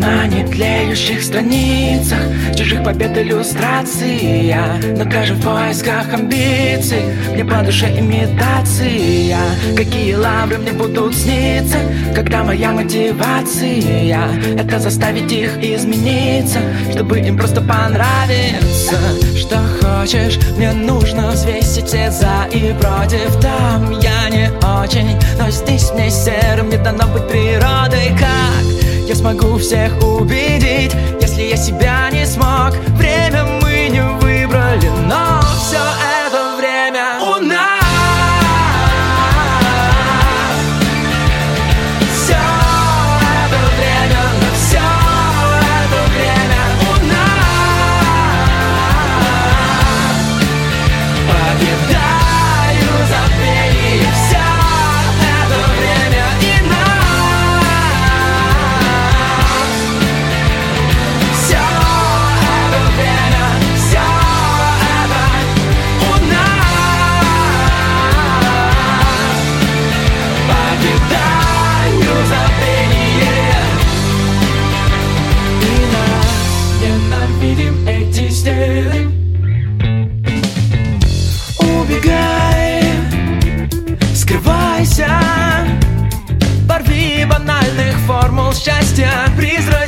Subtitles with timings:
[0.00, 2.18] На нетлеющих страницах
[2.56, 7.02] Чужих побед иллюстрация Но даже в поисках амбиций.
[7.32, 9.36] Мне по душе имитация.
[9.76, 11.76] Какие лавры мне будут сниться
[12.14, 14.18] Когда моя мотивация
[14.58, 16.60] Это заставить их измениться
[16.92, 18.96] Чтобы им просто понравиться.
[19.36, 24.50] Что хочешь, мне нужно взвесить все за и против Там я не
[24.82, 28.10] очень, но здесь мне серым Не дано быть природой.
[28.18, 28.69] Как
[29.10, 32.76] я смогу всех убедить Если я себя не смог.
[32.96, 35.39] Время мы не выбрали Но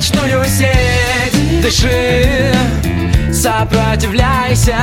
[0.03, 1.62] призрачную сеть.
[1.62, 2.53] Дыши,
[3.33, 4.77] сопротивляйся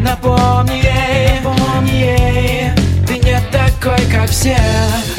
[0.00, 2.70] Напомни ей, напомни ей.
[3.06, 4.56] Ты не такой, как все.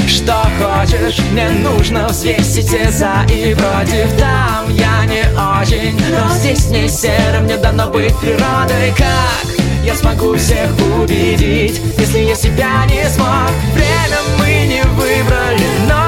[0.08, 4.18] Что хочешь, мне нужно взвесить все за и против.
[4.18, 5.22] Там я не
[5.62, 7.40] очень, но здесь не серо.
[7.42, 10.70] Мне дано быть природой, как я смогу всех
[11.00, 13.52] убедить Если я себя не смог?
[13.74, 16.07] Время мы не выбрали, но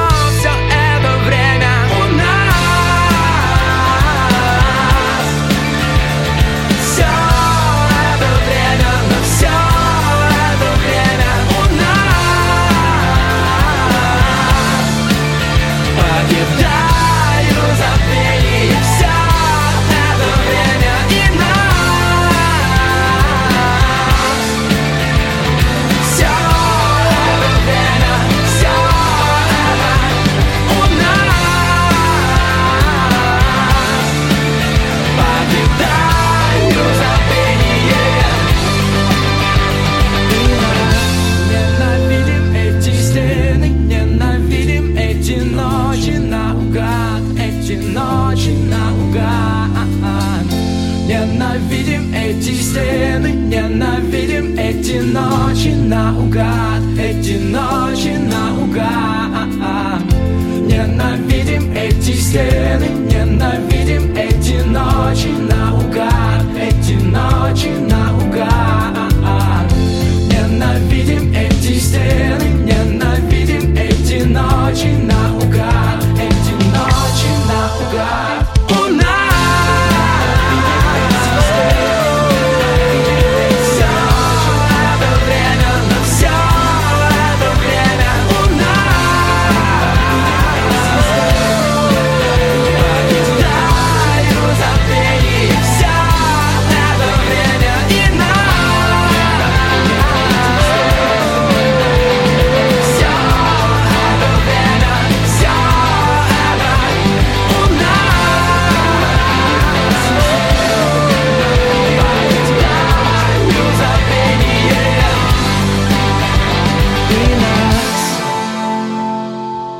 [62.29, 63.68] стены ненависти.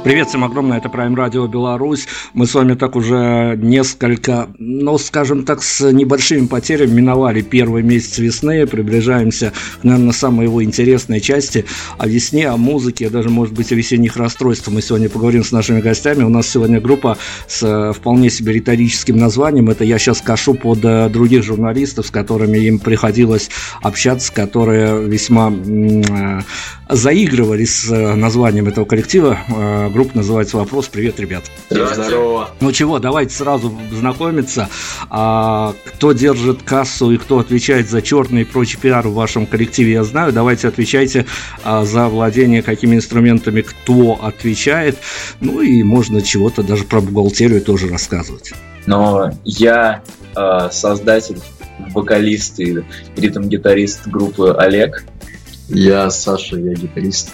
[0.01, 2.07] Привет всем огромное, это Prime Radio Беларусь.
[2.33, 8.17] Мы с вами так уже несколько, ну, скажем так, с небольшими потерями миновали первый месяц
[8.17, 9.51] весны, приближаемся,
[9.83, 11.65] наверное, самой его интересной части
[11.97, 14.75] о весне, о музыке, даже, может быть, о весенних расстройствах.
[14.75, 16.23] Мы сегодня поговорим с нашими гостями.
[16.23, 17.17] У нас сегодня группа
[17.47, 19.69] с э, вполне себе риторическим названием.
[19.69, 23.49] Это я сейчас кашу под э, других журналистов, с которыми им приходилось
[23.81, 26.41] общаться, которые весьма э,
[26.89, 29.37] заигрывали с названием этого коллектива
[29.99, 30.87] группа называется «Вопрос».
[30.87, 31.43] Привет, ребят.
[31.69, 32.51] Здорово.
[32.61, 34.69] Ну чего, давайте сразу знакомиться.
[35.09, 39.91] А, кто держит кассу и кто отвечает за черный и прочий пиар в вашем коллективе,
[39.91, 40.31] я знаю.
[40.31, 41.25] Давайте отвечайте
[41.65, 44.97] а, за владение какими инструментами кто отвечает.
[45.41, 48.53] Ну и можно чего-то даже про бухгалтерию тоже рассказывать.
[48.85, 50.01] Но я
[50.33, 51.41] э, создатель,
[51.93, 52.85] вокалист и
[53.17, 55.03] ритм-гитарист группы Олег.
[55.67, 57.31] Я Саша, я гитарист.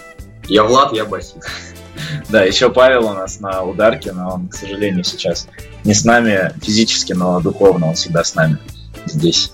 [0.48, 1.38] Я Влад, я басист.
[2.30, 5.48] Да, еще Павел у нас на ударке, но он, к сожалению, сейчас
[5.84, 8.58] не с нами физически, но духовно он всегда с нами
[9.06, 9.52] здесь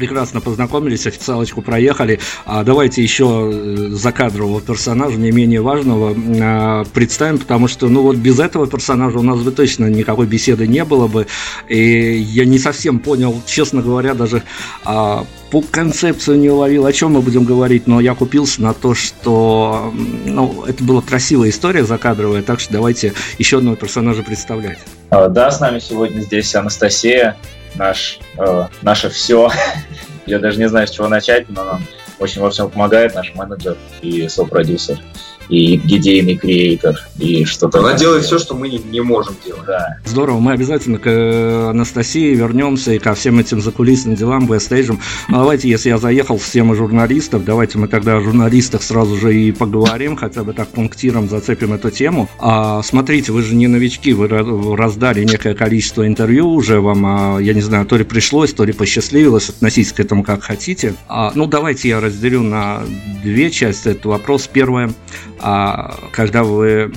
[0.00, 2.20] прекрасно познакомились, официалочку проехали.
[2.46, 8.16] А давайте еще э, закадрового персонажа, не менее важного, а, представим, потому что, ну вот
[8.16, 11.26] без этого персонажа у нас бы точно никакой беседы не было бы.
[11.68, 14.42] И я не совсем понял, честно говоря, даже
[14.86, 18.94] а, по концепцию не уловил, о чем мы будем говорить, но я купился на то,
[18.94, 19.92] что
[20.24, 24.78] ну, это была красивая история закадровая, так что давайте еще одного персонажа представлять.
[25.10, 27.36] А, да, с нами сегодня здесь Анастасия,
[27.74, 29.50] наш, э, наше все.
[30.26, 31.82] Я даже не знаю, с чего начать, но нам
[32.18, 34.98] очень во всем помогает наш менеджер и сопродюсер
[35.50, 37.80] и идейный креатор, и что-то.
[37.80, 39.66] Она делает все, что мы не, не можем делать.
[39.66, 39.98] Да.
[40.04, 45.00] Здорово, мы обязательно к э, Анастасии вернемся и ко всем этим закулисным делам, бэкстейджам.
[45.28, 49.36] Ну, давайте, если я заехал в тему журналистов, давайте мы тогда о журналистах сразу же
[49.36, 52.28] и поговорим, хотя бы так пунктиром зацепим эту тему.
[52.38, 54.28] А, смотрите, вы же не новички, вы
[54.76, 58.72] раздали некое количество интервью уже вам, а, я не знаю, то ли пришлось, то ли
[58.72, 60.94] посчастливилось, относитесь к этому как хотите.
[61.08, 62.82] А, ну, давайте я разделю на
[63.22, 64.48] две части этот вопрос.
[64.52, 64.92] Первое,
[65.42, 66.92] а когда вы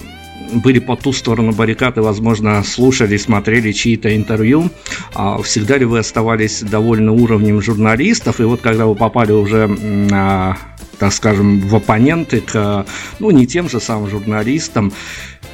[0.54, 4.70] были по ту сторону баррикады, возможно, слушали, смотрели чьи-то интервью,
[5.16, 10.58] а всегда ли вы оставались довольны уровнем журналистов, и вот когда вы попали уже на
[11.00, 12.86] так скажем, в оппоненты к,
[13.20, 14.94] ну, не тем же самым журналистам,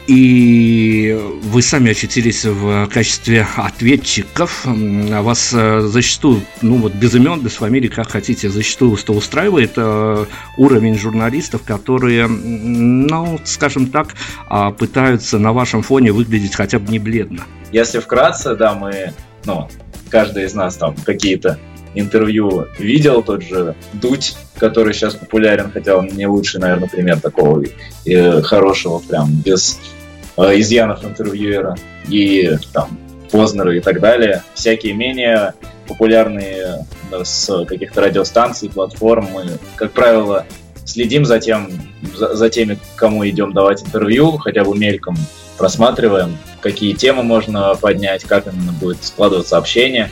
[0.10, 4.64] и вы сами очутились в качестве ответчиков.
[4.66, 10.26] Вас э, зачастую, ну вот без имен, без фамилий, как хотите, зачастую что устраивает э,
[10.58, 14.16] уровень журналистов, которые, ну, скажем так,
[14.48, 17.44] а, пытаются на вашем фоне выглядеть хотя бы не бледно.
[17.72, 19.14] Если вкратце, да, мы,
[19.46, 19.70] ну,
[20.10, 21.60] каждый из нас там какие-то
[21.94, 27.64] интервью видел, тот же Дудь, который сейчас популярен, хотя он не лучший, наверное, пример такого
[28.06, 29.99] и хорошего, прям без Э,
[30.40, 31.76] изъянов интервьюера
[32.08, 32.98] и там
[33.32, 34.44] Познера и так далее.
[34.54, 35.54] Всякие менее
[35.88, 39.28] популярные э, с каких-то радиостанций, платформ.
[39.32, 39.46] Мы,
[39.76, 40.46] как правило,
[40.86, 41.70] следим за тем,
[42.16, 45.16] за, за теми, кому идем давать интервью, хотя бы мельком
[45.58, 50.10] просматриваем, какие темы можно поднять, как именно будет складываться общение.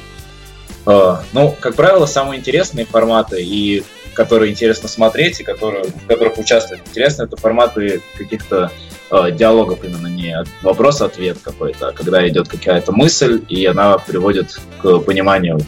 [0.85, 3.83] Э, ну, как правило, самые интересные форматы и
[4.13, 8.71] которые интересно смотреть и которые, в которых участвовать интересно, это форматы каких-то
[9.11, 14.99] э, диалогов именно, не вопрос-ответ какой-то, а когда идет какая-то мысль, и она приводит к
[14.99, 15.59] пониманию,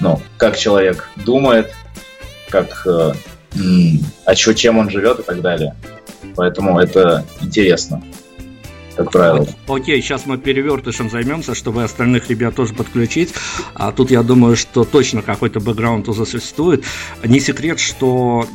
[0.00, 1.72] ну, как человек думает,
[2.48, 3.12] как, э,
[4.34, 5.74] чё, чем он живет и так далее.
[6.34, 8.02] Поэтому это интересно
[8.96, 9.46] как правило.
[9.68, 13.34] Окей, сейчас мы перевертышем займемся, чтобы остальных ребят тоже подключить.
[13.74, 16.84] А тут я думаю, что точно какой-то бэкграунд уже существует.
[17.24, 18.46] Не секрет, что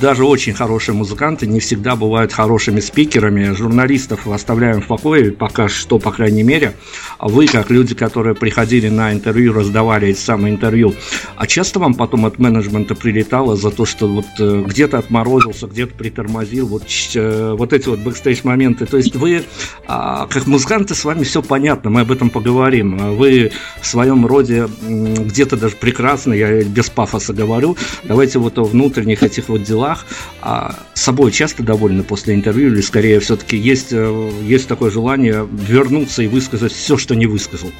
[0.00, 3.54] даже очень хорошие музыканты не всегда бывают хорошими спикерами.
[3.54, 6.74] Журналистов оставляем в покое, пока что, по крайней мере.
[7.18, 10.94] А вы, как люди, которые приходили на интервью, раздавали эти самые интервью,
[11.36, 15.94] а часто вам потом от менеджмента прилетало за то, что вот э, где-то отморозился, где-то
[15.94, 16.84] притормозил, вот,
[17.14, 18.86] э, вот эти вот бэкстейдж моменты.
[18.86, 19.44] То есть вы
[19.88, 23.16] а, как музыканты с вами все понятно, мы об этом поговорим.
[23.16, 27.76] Вы в своем роде где-то даже прекрасно, я без пафоса говорю.
[28.04, 30.06] Давайте вот о внутренних этих вот делах.
[30.42, 36.22] А собой часто довольны после интервью или скорее все-таки есть, э, есть такое желание вернуться
[36.22, 37.70] и высказать все, что не высказал?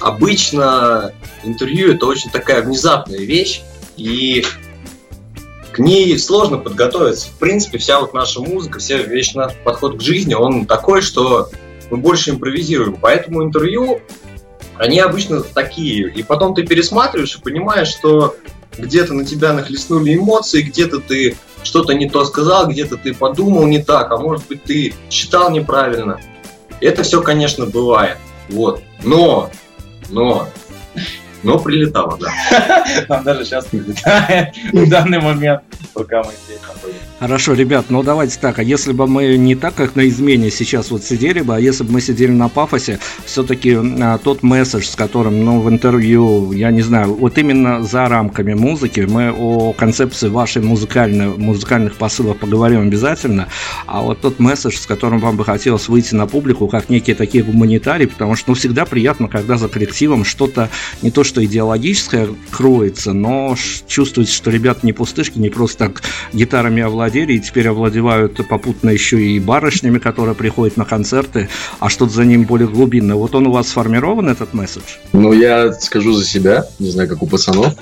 [0.00, 1.12] Обычно
[1.44, 3.62] интервью это очень такая внезапная вещь,
[3.96, 4.44] и
[5.76, 7.28] к ней сложно подготовиться.
[7.28, 11.50] В принципе, вся вот наша музыка, вся весь наш подход к жизни, он такой, что
[11.90, 12.96] мы больше импровизируем.
[12.98, 14.00] Поэтому интервью,
[14.78, 16.10] они обычно такие.
[16.10, 18.36] И потом ты пересматриваешь и понимаешь, что
[18.78, 23.82] где-то на тебя нахлестнули эмоции, где-то ты что-то не то сказал, где-то ты подумал не
[23.82, 26.18] так, а может быть ты считал неправильно.
[26.80, 28.16] Это все, конечно, бывает.
[28.48, 28.82] Вот.
[29.04, 29.50] Но,
[30.08, 30.48] но
[31.42, 32.32] но прилетало, да.
[33.08, 35.62] Нам даже сейчас прилетает в данный момент.
[35.94, 37.00] пока мы здесь находимся.
[37.18, 40.90] Хорошо, ребят, ну давайте так, а если бы мы не так, как на измене сейчас
[40.90, 44.96] вот сидели бы, а если бы мы сидели на пафосе, все-таки а, тот месседж, с
[44.96, 50.28] которым, ну, в интервью, я не знаю, вот именно за рамками музыки, мы о концепции
[50.28, 53.48] вашей музыкальной, музыкальных посылов поговорим обязательно,
[53.86, 57.44] а вот тот месседж, с которым вам бы хотелось выйти на публику, как некие такие
[57.44, 60.68] гуманитарии, потому что, ну, всегда приятно, когда за коллективом что-то
[61.02, 63.54] не то что идеологическое кроется, но
[63.86, 66.02] чувствуется, что ребята не пустышки, не просто так
[66.32, 72.12] гитарами овладели и теперь овладевают попутно еще и барышнями, которые приходят на концерты, а что-то
[72.12, 73.16] за ним более глубинное.
[73.16, 74.96] Вот он у вас сформирован, этот месседж?
[75.12, 77.74] Ну, я скажу за себя, не знаю, как у пацанов,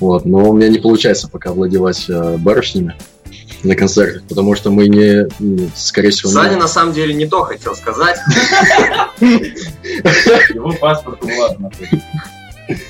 [0.00, 2.94] вот, но у меня не получается пока овладевать э, барышнями
[3.62, 5.28] на концертах, потому что мы не,
[5.74, 6.30] скорее всего...
[6.30, 6.60] Саня не...
[6.60, 8.18] на самом деле не то хотел сказать.
[9.20, 11.70] Его паспорт у Влада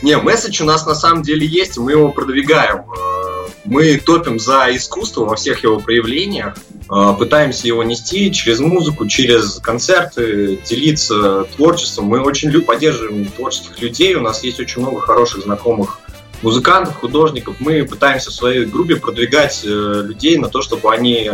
[0.03, 2.85] Не, месседж у нас на самом деле есть, мы его продвигаем.
[2.91, 6.57] Э, мы топим за искусство во всех его проявлениях,
[6.91, 12.07] э, пытаемся его нести через музыку, через концерты, делиться творчеством.
[12.07, 15.99] Мы очень поддерживаем творческих людей, у нас есть очень много хороших знакомых
[16.43, 17.57] музыкантов, художников.
[17.61, 21.31] Мы пытаемся в своей группе продвигать э, людей на то, чтобы они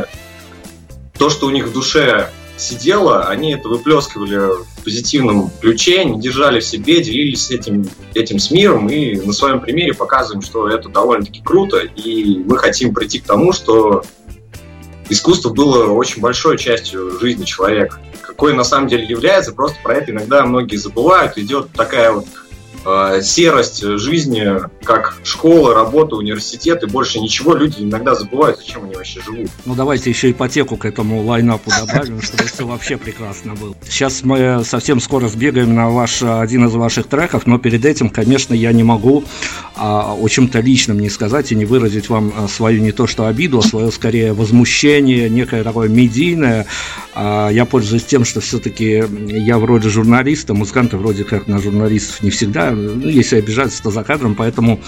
[1.19, 2.31] то, что у них в душе
[2.63, 8.51] сидело, они это выплескивали в позитивном ключе, не держали в себе, делились этим, этим с
[8.51, 13.25] миром и на своем примере показываем, что это довольно-таки круто, и мы хотим прийти к
[13.25, 14.03] тому, что
[15.09, 17.99] искусство было очень большой частью жизни человека.
[18.23, 21.37] Какой на самом деле является, просто про это иногда многие забывают.
[21.37, 22.27] Идет такая вот
[23.23, 24.45] серость жизни,
[24.83, 29.51] как школа, работа, университет и больше ничего, люди иногда забывают, зачем они вообще живут.
[29.65, 33.75] Ну давайте еще ипотеку к этому лайнапу добавим, чтобы все вообще прекрасно было.
[33.89, 38.55] Сейчас мы совсем скоро сбегаем на ваш один из ваших треков, но перед этим, конечно,
[38.55, 39.25] я не могу
[39.77, 43.27] а, о чем-то личном не сказать и не выразить вам а, свою не то что
[43.27, 46.67] обиду, а свое скорее возмущение, некое такое медийное.
[47.15, 52.31] А, я пользуюсь тем, что все-таки я вроде журналиста, музыканты вроде как на журналистов не
[52.31, 54.81] всегда ну, если обижаться, то за кадром, поэтому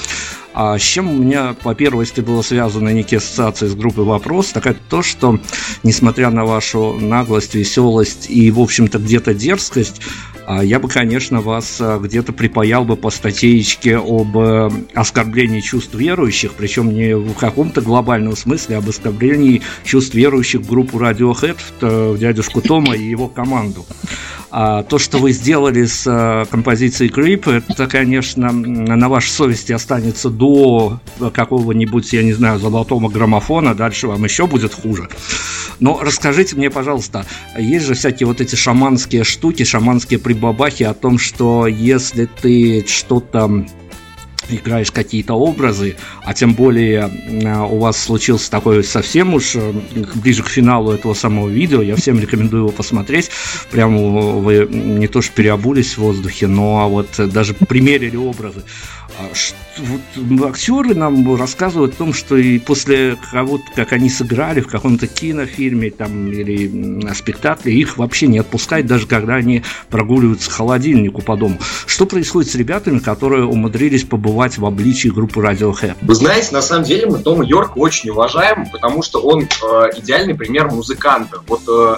[0.57, 4.67] а с чем у меня по первости было связано некие ассоциации с группой «Вопрос», так
[4.67, 5.41] это то, что,
[5.83, 10.01] несмотря на вашу наглость, веселость и, в общем-то, где-то дерзкость,
[10.49, 16.53] я бы, конечно, вас а, где-то припаял бы по статейке об э, оскорблении чувств верующих,
[16.53, 22.19] причем не в каком-то глобальном смысле, а об оскорблении чувств верующих в группу Radiohead, в
[22.19, 23.87] дядюшку Тома и его команду.
[24.57, 30.31] А то, что вы сделали с а, композицией Creep, это, конечно, на вашей совести останется
[30.31, 31.01] до
[31.33, 35.09] какого-нибудь, я не знаю, золотого граммофона, дальше вам еще будет хуже.
[35.81, 37.27] Но расскажите мне, пожалуйста,
[37.59, 43.65] есть же всякие вот эти шаманские штуки, шаманские прибабахи о том, что если ты что-то
[44.49, 47.11] играешь какие-то образы, а тем более
[47.47, 49.73] а, у вас случился такой совсем уж э,
[50.17, 53.31] ближе к финалу этого самого видео, я всем рекомендую его посмотреть,
[53.71, 58.65] прямо вы не то что переобулись в воздухе, но вот даже примерили образы.
[59.19, 59.29] А
[59.79, 65.07] вот актеры нам рассказывают о том, что и после того, как они сыграли в каком-то
[65.07, 71.37] кинофильме там, или спектакле, их вообще не отпускают, даже когда они прогуливаются к холодильнику по
[71.37, 71.59] дому.
[71.87, 75.97] Что происходит с ребятами, которые умудрились побывать в обличии группы Radiohead?
[76.03, 79.47] Вы знаете, на самом деле мы Тома Йорка очень уважаем, потому что он э,
[79.97, 81.41] идеальный пример музыканта.
[81.47, 81.97] Вот э,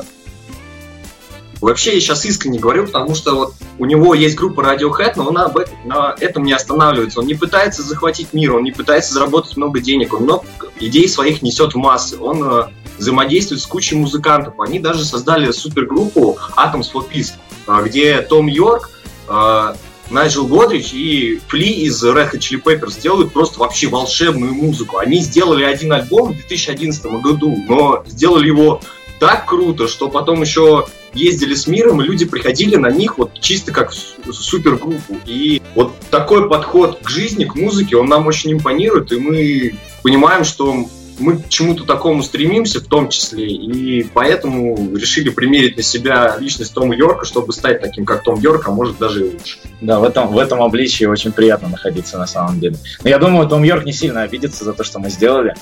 [1.61, 5.39] Вообще, я сейчас искренне говорю, потому что вот у него есть группа Radiohead, но он
[5.39, 7.21] об этом, на этом не останавливается.
[7.21, 10.45] Он не пытается захватить мир, он не пытается заработать много денег, он много
[10.81, 12.19] идей своих несет в массы.
[12.19, 12.65] Он э,
[12.99, 14.61] взаимодействует с кучей музыкантов.
[14.61, 17.33] Они даже создали супергруппу Atoms for Peace,
[17.67, 18.91] э, где Том Йорк,
[19.29, 19.75] э,
[20.11, 24.99] Найджел Годрич и Фли из Red Hot Chili Peppers делают просто вообще волшебную музыку.
[24.99, 28.81] Они сделали один альбом в 2011 году, но сделали его
[29.19, 30.87] так круто, что потом еще
[31.17, 35.19] ездили с миром, и люди приходили на них вот чисто как супергруппу.
[35.27, 40.45] И вот такой подход к жизни, к музыке, он нам очень импонирует, и мы понимаем,
[40.45, 40.87] что
[41.19, 46.75] мы к чему-то такому стремимся в том числе, и поэтому решили примерить на себя личность
[46.75, 49.59] Тома Йорка, чтобы стать таким, как Том Йорк, а может даже и лучше.
[49.81, 52.77] Да, в этом, в этом обличии очень приятно находиться на самом деле.
[53.03, 55.55] Но я думаю, Том Йорк не сильно обидится за то, что мы сделали.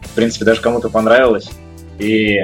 [0.00, 1.50] В принципе, даже кому-то понравилось.
[1.98, 2.38] И,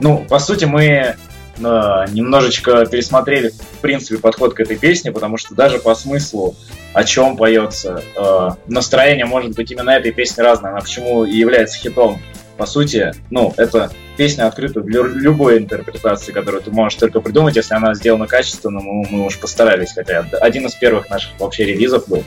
[0.00, 1.16] ну, по сути, мы
[1.60, 6.56] немножечко пересмотрели, в принципе, подход к этой песне, потому что даже по смыслу,
[6.92, 10.70] о чем поется, э, настроение может быть именно этой песни разное.
[10.72, 12.20] Она почему и является хитом.
[12.56, 17.74] По сути, ну, это песня открыта для любой интерпретации, которую ты можешь только придумать, если
[17.74, 22.22] она сделана качественно, мы, мы уж постарались, хотя один из первых наших вообще релизов был.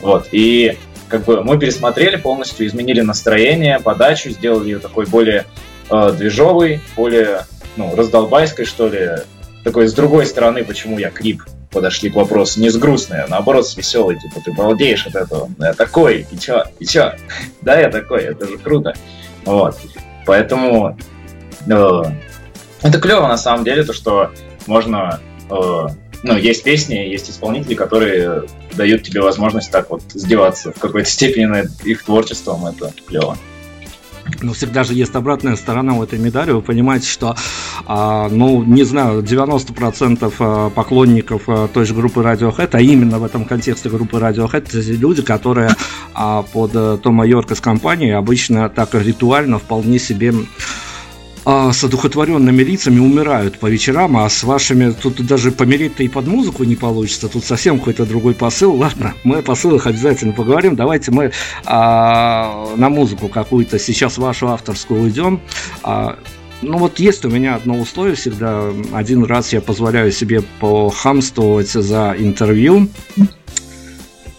[0.00, 0.76] Вот, и
[1.08, 5.46] как бы мы пересмотрели полностью, изменили настроение, подачу, сделали ее такой более
[5.88, 9.10] э, движовой, более ну, раздолбайской, что ли.
[9.64, 11.42] Такой с другой стороны, почему я крип
[11.72, 15.50] подошли к вопросу не с грустной, а наоборот с веселой, типа ты балдеешь от этого.
[15.58, 17.12] Я такой, и чё, и чё?
[17.62, 18.94] да, я такой, это же круто.
[19.44, 19.76] Вот.
[20.24, 20.96] Поэтому
[21.68, 22.02] э,
[22.82, 24.30] это клево на самом деле, то, что
[24.66, 25.86] можно э,
[26.22, 31.44] ну, есть песни, есть исполнители, которые дают тебе возможность так вот издеваться в какой-то степени
[31.44, 32.66] над их творчеством.
[32.66, 33.36] Это клево.
[34.42, 36.52] Но всегда же есть обратная сторона у этой медали.
[36.52, 37.36] Вы понимаете, что,
[37.86, 43.24] а, ну, не знаю, 90% а, поклонников а, той же группы Radiohead, а именно в
[43.24, 45.70] этом контексте группы Radiohead, это люди, которые
[46.14, 50.32] под а, Тома Йорка с компанией обычно так ритуально вполне себе
[51.48, 56.26] а, с одухотворенными лицами умирают по вечерам, а с вашими тут даже помереть-то и под
[56.26, 58.74] музыку не получится, тут совсем какой-то другой посыл.
[58.74, 60.74] Ладно, мы о посылах обязательно поговорим.
[60.74, 61.30] Давайте мы
[61.64, 65.40] а, на музыку какую-то сейчас вашу авторскую уйдем.
[65.84, 66.18] А,
[66.62, 68.72] ну вот есть у меня одно условие всегда.
[68.92, 72.88] Один раз я позволяю себе похамствовать за интервью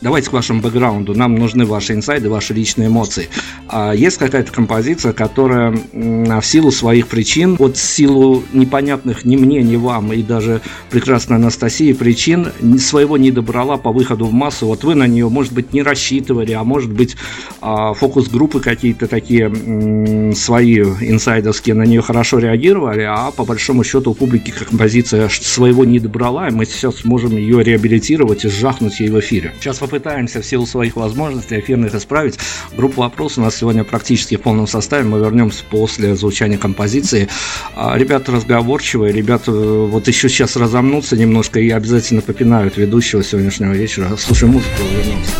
[0.08, 1.14] давайте к вашему бэкграунду.
[1.16, 3.28] Нам нужны ваши инсайды, ваши личные эмоции.
[3.68, 9.62] А есть какая-то композиция, которая в силу своих причин, вот в силу непонятных ни мне,
[9.62, 14.68] ни вам, и даже прекрасной Анастасии причин, своего не добрала по выходу в массу.
[14.68, 17.18] Вот вы на нее, может быть, не рассчитывали, а может быть,
[17.60, 24.14] а, фокус-группы какие-то такие свои инсайдовские на нее хорошо реагировали, а по большому счету у
[24.14, 29.20] публики композиция своего не добрала, и мы сейчас сможем ее реабилитировать и сжахнуть ей в
[29.20, 29.54] эфире.
[29.60, 32.38] Сейчас попытаемся в силу своих возможностей эфирных исправить.
[32.75, 35.04] Группа «Вопрос» у нас сегодня практически в полном составе.
[35.04, 37.27] Мы вернемся после звучания композиции.
[37.75, 43.74] А, ребята разговорчивые, ребята э, вот еще сейчас разомнутся немножко и обязательно попинают ведущего сегодняшнего
[43.74, 44.16] вечера.
[44.18, 45.32] Слушай музыку, вернемся.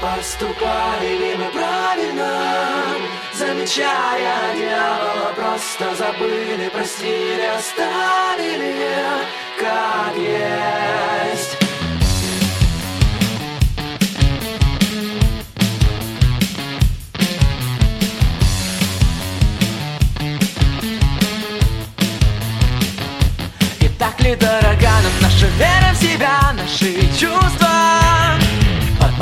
[0.00, 2.30] Поступали ли мы правильно,
[3.38, 8.15] замечая дьявола, просто забыли, простили, оставили,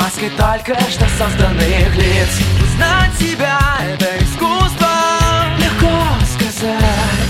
[0.05, 2.39] Маской только что созданных лиц.
[2.61, 4.87] Узнать себя— это искусство.
[5.57, 5.89] Легко
[6.27, 7.24] сказать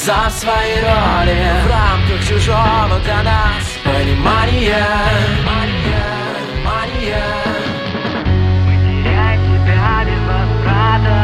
[0.00, 1.36] Расписав свои роли.
[1.62, 4.86] В рамках чужого для нас Понимания.
[8.64, 11.18] Мы теряем тебя без возврата.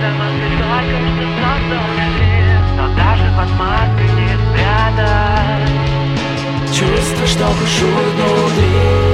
[0.00, 2.12] За маской только что созданный
[2.76, 5.72] Но даже под маской не спрятать.
[6.74, 9.11] Чувство, что бушует внутри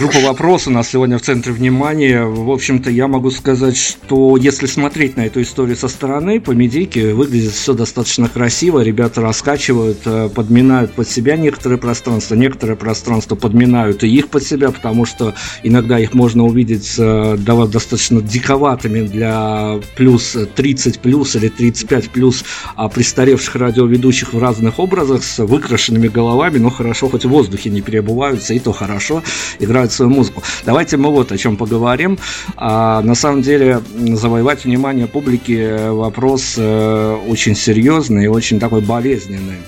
[0.00, 2.24] группа вопрос у нас сегодня в центре внимания.
[2.24, 7.12] В общем-то, я могу сказать, что если смотреть на эту историю со стороны, по медийке
[7.12, 8.80] выглядит все достаточно красиво.
[8.80, 14.70] Ребята раскачивают, э, подминают под себя некоторые пространства, некоторые пространства подминают и их под себя,
[14.70, 22.08] потому что иногда их можно увидеть э, достаточно диковатыми для плюс 30 плюс или 35
[22.08, 22.42] плюс
[22.74, 27.82] а престаревших радиоведущих в разных образах с выкрашенными головами, но хорошо хоть в воздухе не
[27.82, 29.22] переобуваются, и то хорошо
[29.58, 30.42] играют свою музыку.
[30.64, 32.18] Давайте мы вот о чем поговорим.
[32.56, 39.58] А, на самом деле завоевать внимание публики вопрос э, очень серьезный и очень такой болезненный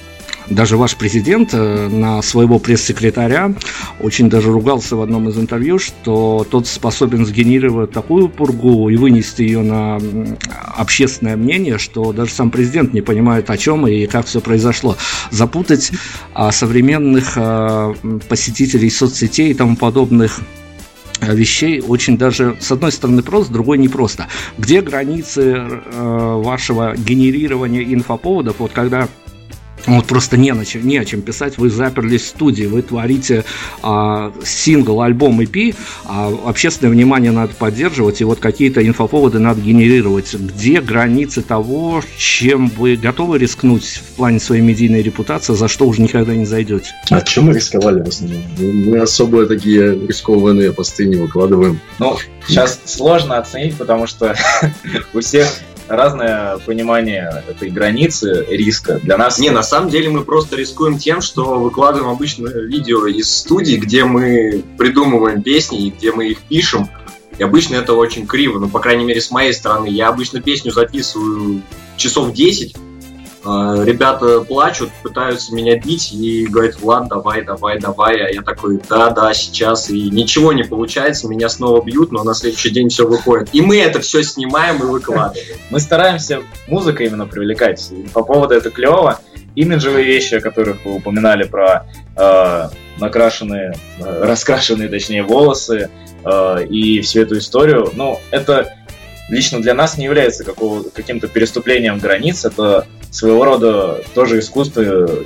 [0.48, 3.54] даже ваш президент э, на своего пресс-секретаря
[4.00, 9.42] очень даже ругался в одном из интервью, что тот способен сгенерировать такую пургу и вынести
[9.42, 9.98] ее на
[10.76, 14.96] общественное мнение, что даже сам президент не понимает, о чем и как все произошло.
[15.30, 15.92] Запутать
[16.34, 17.94] а, современных а,
[18.28, 20.40] посетителей соцсетей и тому подобных
[21.20, 24.28] э, вещей очень даже, с одной стороны, просто, с другой непросто.
[24.58, 29.08] Где границы э, вашего генерирования инфоповодов, вот когда
[29.86, 33.44] вот просто не, на чем, не о чем писать, вы заперлись в студии, вы творите
[33.82, 40.34] а, сингл, альбом, EP, а общественное внимание надо поддерживать, и вот какие-то инфоповоды надо генерировать.
[40.34, 46.02] Где границы того, чем вы готовы рискнуть в плане своей медийной репутации, за что уже
[46.02, 46.90] никогда не зайдете?
[47.10, 48.42] А чем мы рисковали в основном?
[48.58, 51.80] Мы особо такие рискованные посты не выкладываем.
[51.98, 52.16] Ну,
[52.46, 54.34] сейчас сложно оценить, потому что
[55.14, 55.48] у всех
[55.88, 59.00] разное понимание этой границы риска.
[59.02, 59.38] Для нас...
[59.38, 64.04] Не, на самом деле мы просто рискуем тем, что выкладываем обычно видео из студии, где
[64.04, 66.88] мы придумываем песни, и где мы их пишем.
[67.38, 69.86] И обычно это очень криво, ну, по крайней мере, с моей стороны.
[69.86, 71.62] Я обычно песню записываю
[71.96, 72.91] часов 10, а,
[73.44, 78.20] ребята плачут, пытаются меня бить и говорят, Влад, давай, давай, давай.
[78.20, 79.90] А я такой, да, да, сейчас.
[79.90, 83.48] И ничего не получается, меня снова бьют, но на следующий день все выходит.
[83.52, 85.56] И мы это все снимаем и выкладываем.
[85.70, 87.90] Мы стараемся музыкой именно привлекать.
[88.12, 89.18] по поводу это клево.
[89.54, 91.84] Имиджевые вещи, о которых вы упоминали про
[92.16, 95.90] э, накрашенные, э, раскрашенные, точнее, волосы
[96.24, 98.72] э, и всю эту историю, ну, это
[99.32, 102.44] лично для нас не является каким-то переступлением границ.
[102.44, 104.82] Это своего рода тоже искусство,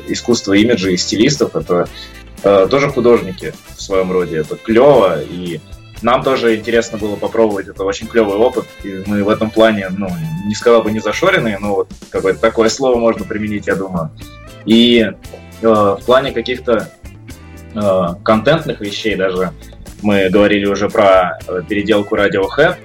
[0.07, 1.57] искусство имиджа и стилистов.
[1.57, 1.89] Это
[2.45, 4.37] э, тоже художники в своем роде.
[4.39, 5.61] Это клево, и
[6.03, 7.67] нам тоже интересно было попробовать.
[7.67, 10.09] Это очень клевый опыт, и мы в этом плане, ну,
[10.47, 14.13] не сказал бы не зашоренные, но вот какое-то такое слово можно применить, я думаю.
[14.67, 15.15] И э,
[15.63, 16.93] в плане каких-то
[17.75, 19.51] э, контентных вещей даже
[20.01, 22.77] мы говорили уже про э, переделку Radiohead,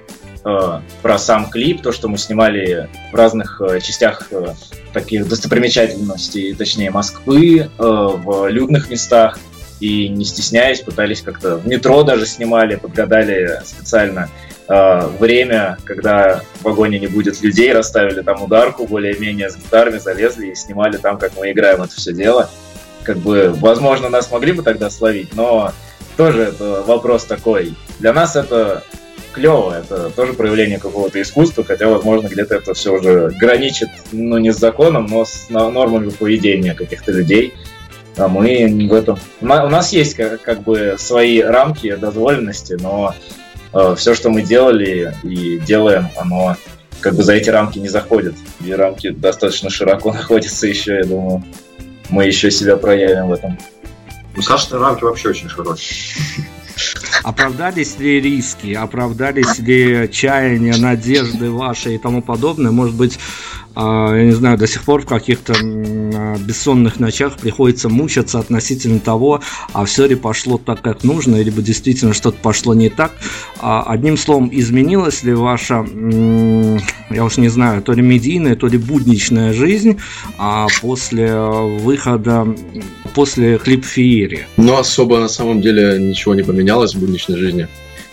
[0.44, 4.54] про сам клип, то, что мы снимали в разных э, частях э,
[4.92, 9.38] таких достопримечательностей, точнее Москвы, в людных местах,
[9.80, 14.30] и не стесняясь, пытались как-то в метро даже снимали, подгадали специально
[14.68, 20.56] время, когда в вагоне не будет людей, расставили там ударку более-менее с гитарами, залезли и
[20.56, 22.50] снимали там, как мы играем это все дело.
[23.04, 25.74] Как бы, возможно, нас могли бы тогда словить, но
[26.16, 27.74] тоже это вопрос такой.
[28.00, 28.84] Для нас это
[29.32, 34.52] клево, это тоже проявление какого-то искусства, хотя, возможно, где-то это все уже граничит, ну, не
[34.52, 37.54] с законом, но с нормами поведения каких-то людей.
[38.17, 39.17] А мы в этом...
[39.39, 43.15] У нас есть как, как бы свои рамки дозволенности, но
[43.74, 46.58] э, все, что мы делали и делаем, оно
[47.00, 48.36] как бы за эти рамки не заходит.
[48.63, 51.44] И рамки достаточно широко находятся еще, я думаю.
[52.10, 53.58] Мы еще себя проявим в этом.
[54.36, 55.96] Ну, Саша, рамки вообще очень широкие.
[57.24, 62.72] Оправдались ли риски, оправдались ли чаяния, надежды ваши и тому подобное?
[62.72, 63.20] Может быть,
[63.76, 69.42] я не знаю, до сих пор в каких-то а, бессонных ночах приходится мучаться относительно того,
[69.74, 73.14] а все ли пошло так, как нужно, либо действительно что-то пошло не так.
[73.60, 75.86] А, одним словом, изменилась ли ваша,
[77.10, 80.00] я уж не знаю, то ли медийная, то ли будничная жизнь
[80.82, 82.48] после выхода,
[83.14, 84.48] после клип Феерии?
[84.58, 87.68] Ну, особо на самом деле ничего не поменялось в будничной жизни.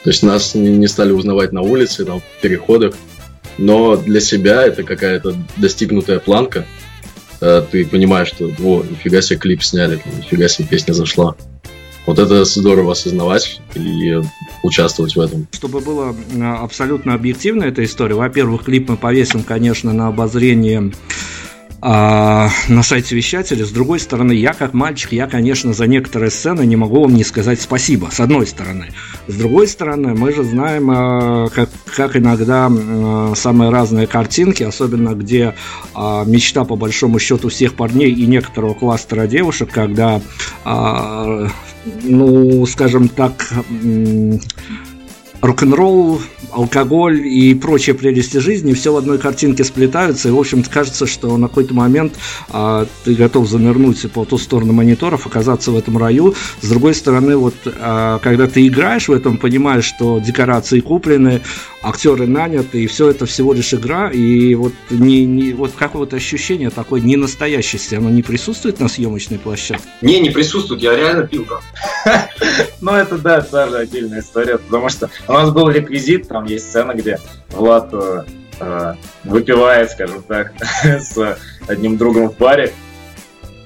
[0.05, 2.95] То есть нас не стали узнавать на улице, там, в переходах
[3.59, 6.65] но для себя это какая-то достигнутая планка.
[7.41, 11.37] Э, ты понимаешь, что, о, нифига себе клип сняли, нифига себе песня зашла.
[12.07, 14.17] Вот это здорово осознавать и
[14.63, 15.47] участвовать в этом.
[15.53, 20.93] Чтобы было э, абсолютно объективно эта история, во-первых, клип мы повесим, конечно, на обозрение
[21.81, 23.65] а, на сайте вещателя.
[23.65, 27.23] С другой стороны, я как мальчик, я, конечно, за некоторые сцены не могу вам не
[27.23, 28.87] сказать спасибо, с одной стороны.
[29.29, 35.15] С другой стороны, мы же знаем, а, как, как иногда а, самые разные картинки, особенно
[35.15, 35.55] где
[35.95, 40.21] а, мечта, по большому счету, всех парней и некоторого кластера девушек, когда
[42.03, 43.51] ну, скажем так,
[45.41, 46.21] рок-н-ролл,
[46.53, 51.37] алкоголь и прочие прелести жизни все в одной картинке сплетаются, и, в общем-то, кажется, что
[51.37, 52.15] на какой-то момент
[52.51, 56.35] а, ты готов занырнуть по ту сторону мониторов, оказаться в этом раю.
[56.61, 61.43] С другой стороны, вот а, когда ты играешь в этом, понимаешь, что декорации куплены,
[61.83, 66.71] актеры наняты, и все это всего лишь игра, и вот, не, не, вот какое-то ощущение
[66.71, 69.89] такой ненастоящести, оно не присутствует на съемочной площадке?
[70.03, 71.61] Не, не присутствует, я реально пил там.
[72.81, 76.93] Ну, это, да, тоже отдельная история, потому что у нас был реквизит, там есть сцена,
[76.93, 77.19] где
[77.51, 78.25] Влад э,
[78.61, 82.73] э выпивает, скажем так, с одним другом в баре.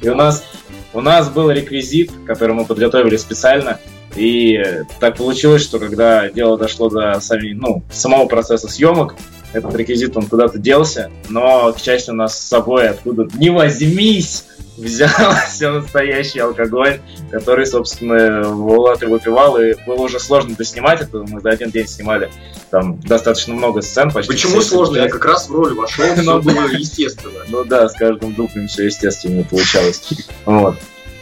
[0.00, 0.44] И у нас,
[0.92, 3.78] у нас был реквизит, который мы подготовили специально,
[4.16, 9.14] и так получилось, что когда дело дошло до сами, ну, самого процесса съемок,
[9.52, 14.44] этот реквизит, он куда-то делся, но, к счастью, у нас с собой откуда не возьмись
[14.76, 21.40] взялся настоящий алкоголь, который, собственно, Влад и выпивал, и было уже сложно доснимать это, мы
[21.40, 22.30] за один день снимали
[22.70, 24.10] там достаточно много сцен.
[24.10, 24.96] Почти Почему сложно?
[24.96, 27.40] Я как раз в роль вошел, все ну было естественно.
[27.48, 30.02] Ну да, с каждым дуплем все естественно получалось.
[30.46, 30.76] Вот.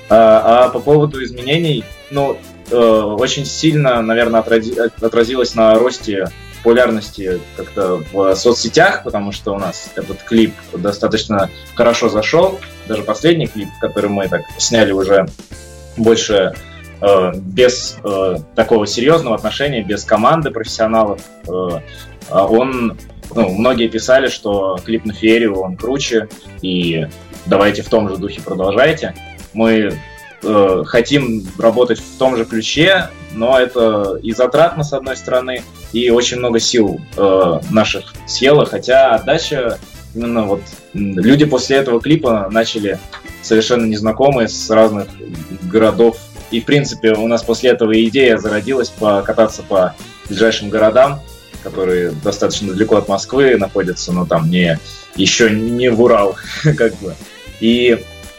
[0.08, 2.38] А, а по поводу изменений, ну,
[2.70, 6.28] очень сильно, наверное, отразилось на росте
[6.60, 12.60] популярности как-то в соцсетях, потому что у нас этот клип достаточно хорошо зашел.
[12.86, 15.26] Даже последний клип, который мы так сняли уже
[15.96, 16.54] больше
[17.00, 21.80] э, без э, такого серьезного отношения, без команды профессионалов, э,
[22.28, 22.98] а он,
[23.34, 26.28] ну, многие писали, что клип на Феерию, он круче,
[26.60, 27.06] и
[27.46, 29.14] давайте в том же духе продолжайте.
[29.52, 29.98] Мы
[30.42, 36.10] э, хотим работать в том же ключе, но это и затратно, с одной стороны, и
[36.10, 39.78] очень много сил э, наших съело, хотя отдача
[40.14, 40.62] именно вот
[40.94, 42.98] люди после этого клипа начали
[43.42, 45.08] совершенно незнакомые с разных
[45.62, 46.18] городов.
[46.50, 49.94] И, в принципе, у нас после этого идея зародилась покататься по
[50.28, 51.20] ближайшим городам,
[51.62, 54.78] которые достаточно далеко от Москвы находятся, но там не
[55.14, 56.36] еще не в Урал,
[56.76, 57.14] как бы.
[57.60, 57.98] И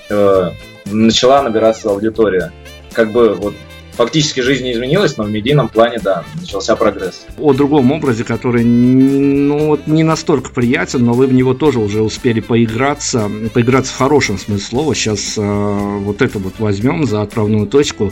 [0.10, 0.52] э,
[0.92, 2.52] начала набираться аудитория.
[2.94, 3.56] Как бы вот
[3.94, 7.26] фактически жизнь не изменилась, но в медийном плане, да, начался прогресс.
[7.38, 12.02] О другом образе, который ну, вот не настолько приятен, но вы в него тоже уже
[12.02, 14.96] успели поиграться, поиграться в хорошем смысле слова.
[14.96, 18.12] Сейчас э, вот это вот возьмем за отправную точку.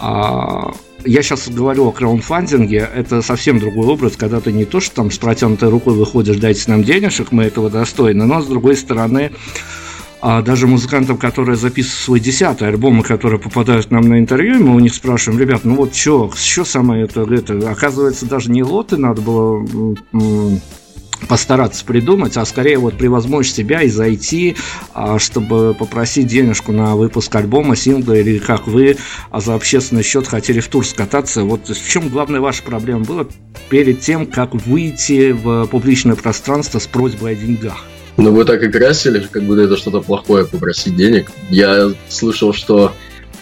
[0.00, 0.72] А,
[1.04, 5.10] я сейчас говорю о краудфандинге, это совсем другой образ, когда ты не то, что там
[5.10, 9.30] с протянутой рукой выходишь, дайте нам денежек, мы этого достойны, но с другой стороны,
[10.20, 14.74] а даже музыкантам, которые записывают свой десятый альбом, и которые попадают нам на интервью, мы
[14.74, 18.96] у них спрашиваем, ребят, ну вот что, что самое это, это, оказывается, даже не лоты
[18.96, 19.66] надо было
[21.26, 24.56] постараться придумать, а скорее вот превозмочь себя и зайти,
[24.94, 28.96] а, чтобы попросить денежку на выпуск альбома, сингла или как вы
[29.30, 31.42] а за общественный счет хотели в тур скататься.
[31.42, 33.26] Вот в чем главная ваша проблема была
[33.68, 37.84] перед тем, как выйти в публичное пространство с просьбой о деньгах?
[38.18, 41.30] Ну, вы так и красили, как будто это что-то плохое попросить денег.
[41.50, 42.92] Я слышал, что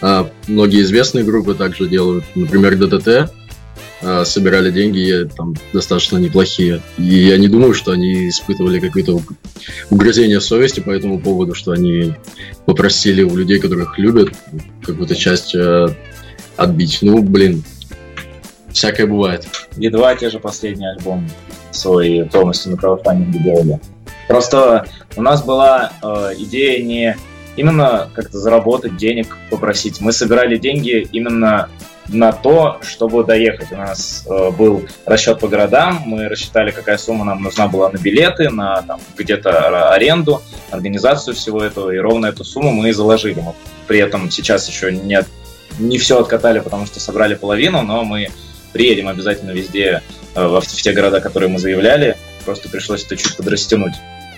[0.03, 2.27] а, многие известные группы также делают.
[2.35, 3.33] Например, ДДТ
[4.03, 6.83] а, собирали деньги там достаточно неплохие.
[6.99, 9.19] И я не думаю, что они испытывали какое-то
[9.89, 12.13] угрызение совести по этому поводу, что они
[12.67, 14.29] попросили у людей, которых любят,
[14.83, 15.89] какую-то часть а,
[16.59, 16.99] отбить.
[17.01, 17.65] Ну, блин,
[18.71, 19.47] всякое бывает.
[19.79, 21.27] Едва те же последний альбом
[21.71, 23.81] свой полностью на краудфандинге делали.
[24.29, 24.87] Просто
[25.17, 27.17] у нас была э, идея не
[27.57, 30.01] именно как-то заработать денег, попросить.
[30.01, 31.69] Мы собирали деньги именно
[32.09, 33.73] на то, чтобы доехать.
[33.73, 37.97] У нас э, был расчет по городам, мы рассчитали, какая сумма нам нужна была на
[37.97, 43.41] билеты, на там, где-то аренду, организацию всего этого, и ровно эту сумму мы и заложили.
[43.41, 43.55] Мы
[43.87, 45.21] при этом сейчас еще не,
[45.79, 48.29] не все откатали, потому что собрали половину, но мы
[48.73, 50.03] приедем обязательно везде,
[50.35, 53.95] э, в, в те города, которые мы заявляли, просто пришлось это чуть подрастянуть.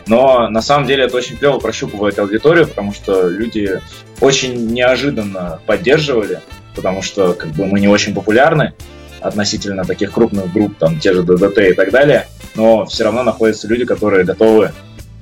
[0.08, 3.80] Но на самом деле это очень клево прощупывает аудиторию, потому что люди
[4.20, 6.40] очень неожиданно поддерживали,
[6.74, 8.72] потому что как бы мы не очень популярны
[9.20, 13.68] относительно таких крупных групп, там те же ДДТ и так далее, но все равно находятся
[13.68, 14.72] люди, которые готовы,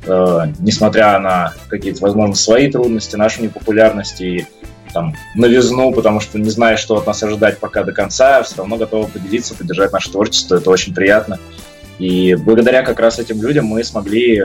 [0.07, 4.46] э, несмотря на какие-то, возможно, свои трудности, нашу непопулярность и
[4.92, 8.77] там, новизну, потому что не знаешь, что от нас ожидать пока до конца, все равно
[8.77, 11.38] готовы поделиться, поддержать наше творчество, это очень приятно.
[11.98, 14.42] И благодаря как раз этим людям мы смогли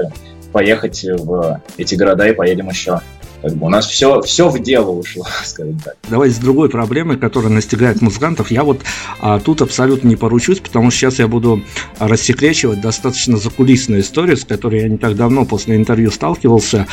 [0.52, 3.02] поехать в эти города и поедем еще.
[3.42, 5.96] Как бы у нас все, все в дело ушло, скажем так.
[6.10, 8.52] Давайте с другой проблемой, которая настигает музыкантов.
[8.52, 8.82] Я вот
[9.20, 11.64] а, тут абсолютно не поручусь, потому что сейчас я буду
[12.00, 16.88] рассекречивать достаточно закулисную историю, с которой я не так давно после интервью сталкивался.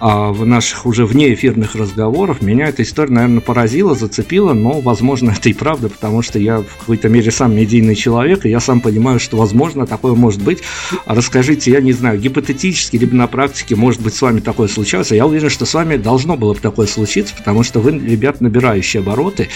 [0.00, 5.30] А, в наших уже вне эфирных разговорах, меня эта история, наверное, поразила, зацепила, но, возможно,
[5.36, 8.80] это и правда, потому что я в какой-то мере сам медийный человек, и я сам
[8.80, 10.62] понимаю, что, возможно, такое может быть.
[11.04, 15.10] А расскажите, я не знаю, гипотетически, либо на практике, может быть, с вами такое случалось,
[15.12, 18.40] а я уверен, что с вами должно было бы такое случиться, потому что вы, ребят,
[18.40, 19.48] набирающие обороты,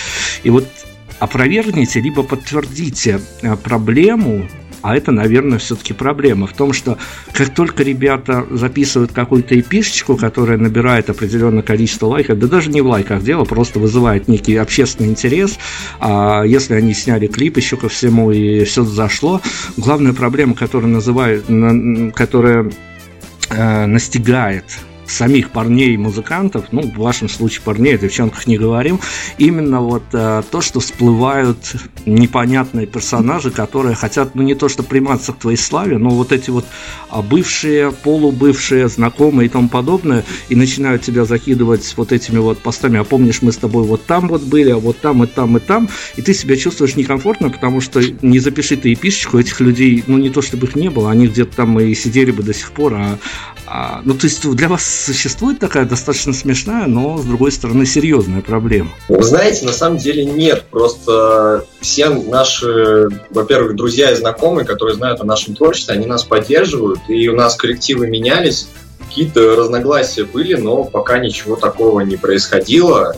[0.43, 0.67] и вот
[1.21, 4.49] опровергните, либо подтвердите э, проблему,
[4.83, 6.99] а это, наверное, все-таки проблема в том, что
[7.33, 12.87] как только ребята записывают какую-то эпишечку, которая набирает определенное количество лайков, да даже не в
[12.87, 15.59] лайках дело, просто вызывает некий общественный интерес,
[16.01, 19.41] а если они сняли клип еще ко всему и все зашло,
[19.77, 21.45] главная проблема, которая называют,
[22.15, 22.71] которая
[23.51, 24.65] э, настигает
[25.13, 29.01] самих парней музыкантов, ну, в вашем случае парней, о девчонках не говорим,
[29.39, 31.59] именно вот э, то, что всплывают
[32.07, 36.51] непонятные персонажи, которые хотят, ну, не то что приматься к твоей славе, но вот эти
[36.51, 36.65] вот
[37.09, 42.99] а, бывшие, полубывшие, знакомые и тому подобное, и начинают тебя закидывать вот этими вот постами,
[42.99, 45.61] а помнишь, мы с тобой вот там вот были, а вот там и там и
[45.61, 50.19] там, и ты себя чувствуешь некомфортно, потому что не запиши ты эпишечку, этих людей, ну,
[50.19, 52.95] не то чтобы их не было, они где-то там и сидели бы до сих пор,
[52.95, 53.19] а,
[53.67, 58.41] а ну, то есть для вас существует такая достаточно смешная, но, с другой стороны, серьезная
[58.41, 58.91] проблема?
[59.09, 60.65] Вы знаете, на самом деле нет.
[60.71, 67.01] Просто все наши, во-первых, друзья и знакомые, которые знают о нашем творчестве, они нас поддерживают,
[67.09, 73.15] и у нас коллективы менялись, какие-то разногласия были, но пока ничего такого не происходило.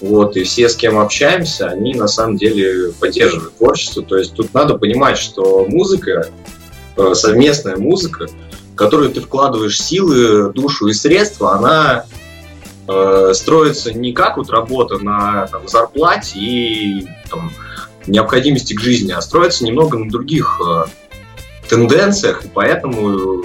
[0.00, 4.02] Вот, и все, с кем общаемся, они на самом деле поддерживают творчество.
[4.02, 6.28] То есть тут надо понимать, что музыка,
[6.96, 8.26] э, совместная музыка,
[8.76, 12.04] которую ты вкладываешь силы, душу и средства, она
[12.86, 17.50] э, строится не как вот работа на там, зарплате и там,
[18.06, 20.84] необходимости к жизни, а строится немного на других э,
[21.68, 23.44] тенденциях, и поэтому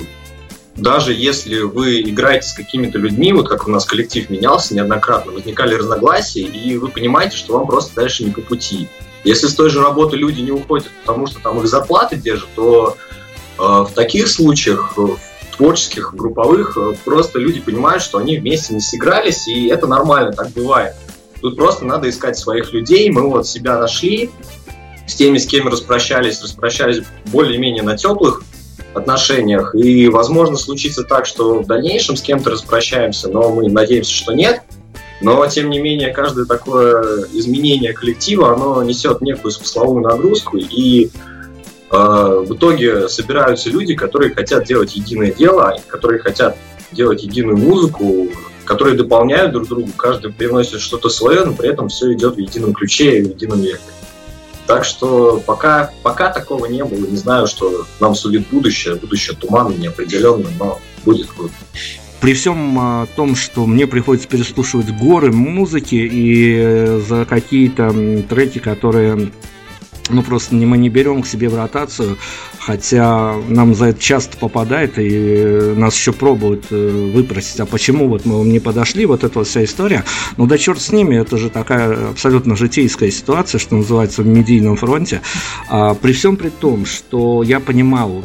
[0.75, 5.75] даже если вы играете с какими-то людьми, вот как у нас коллектив менялся неоднократно, возникали
[5.75, 8.87] разногласия, и вы понимаете, что вам просто дальше не по пути.
[9.23, 12.97] Если с той же работы люди не уходят, потому что там их зарплаты держат, то
[12.97, 13.20] Э,
[13.61, 18.79] в таких случаях, э, в творческих, групповых, э, просто люди понимают, что они вместе не
[18.79, 20.95] сыгрались, и это нормально, так бывает.
[21.41, 23.09] Тут просто надо искать своих людей.
[23.11, 24.29] Мы вот себя нашли,
[25.07, 28.43] с теми, с кем распрощались, распрощались более-менее на теплых
[28.93, 29.75] отношениях.
[29.75, 34.61] И, возможно, случится так, что в дальнейшем с кем-то распрощаемся, но мы надеемся, что нет.
[35.21, 41.30] Но, тем не менее, каждое такое изменение коллектива, оно несет некую смысловую нагрузку, и а,
[41.91, 46.57] в итоге собираются люди, которые хотят делать единое дело, которые хотят
[46.91, 48.29] делать единую музыку,
[48.63, 52.73] которые дополняют друг друга, каждый приносит что-то свое, но при этом все идет в едином
[52.73, 53.95] ключе и в едином векторе.
[54.67, 59.73] Так что пока, пока такого не было, не знаю, что нам сулит будущее, будущее туманно,
[59.73, 61.53] неопределенно, но будет круто
[62.21, 68.59] при всем а, том, что мне приходится переслушивать горы музыки и э, за какие-то треки,
[68.59, 69.31] которые
[70.13, 72.17] ну просто не, мы не берем к себе в ротацию,
[72.59, 78.25] хотя нам за это часто попадает, и нас еще пробуют э, выпросить, а почему вот
[78.25, 80.03] мы вам не подошли, вот эта вот вся история.
[80.37, 84.75] Ну да черт с ними, это же такая абсолютно житейская ситуация, что называется, в медийном
[84.75, 85.21] фронте.
[85.69, 88.23] А, при всем при том, что я понимал,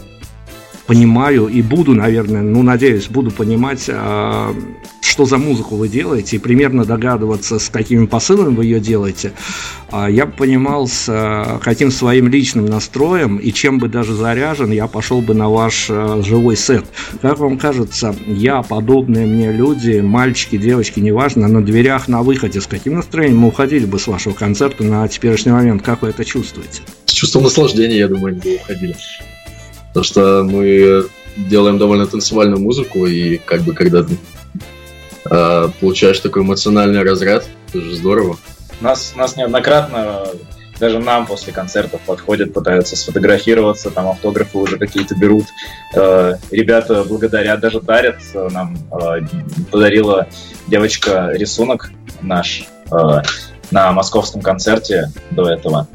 [0.86, 4.54] понимаю и буду, наверное, ну, надеюсь, буду понимать, а,
[5.00, 9.32] что за музыку вы делаете, и примерно догадываться, с какими посылами вы ее делаете,
[9.90, 14.70] а, я бы понимал, с а, каким своим личным настроем и чем бы даже заряжен,
[14.70, 16.84] я пошел бы на ваш живой сет.
[17.20, 22.66] Как вам кажется, я, подобные мне люди, мальчики, девочки, неважно, на дверях, на выходе, с
[22.66, 25.82] каким настроением мы уходили бы с вашего концерта на теперешний момент?
[25.82, 26.82] Как вы это чувствуете?
[27.06, 28.96] С чувством наслаждения, я думаю, мы уходили.
[29.96, 34.04] Потому что мы делаем довольно танцевальную музыку, и как бы когда
[35.30, 38.36] э, получаешь такой эмоциональный разряд, это же здорово.
[38.82, 40.26] Нас, нас неоднократно
[40.78, 45.46] даже нам после концертов подходят, пытаются сфотографироваться, там автографы уже какие-то берут.
[45.94, 48.76] Э, ребята благодарят, даже дарят нам.
[48.92, 49.20] Э,
[49.70, 50.28] подарила
[50.66, 53.22] девочка рисунок наш э,
[53.70, 55.88] на московском концерте до этого.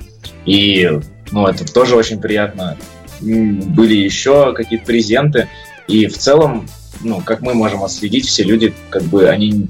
[0.48, 0.90] И
[1.32, 2.78] ну, это тоже очень приятно
[3.22, 5.48] были еще какие-то презенты.
[5.88, 6.68] И в целом,
[7.02, 9.68] ну, как мы можем отследить, все люди, как бы, они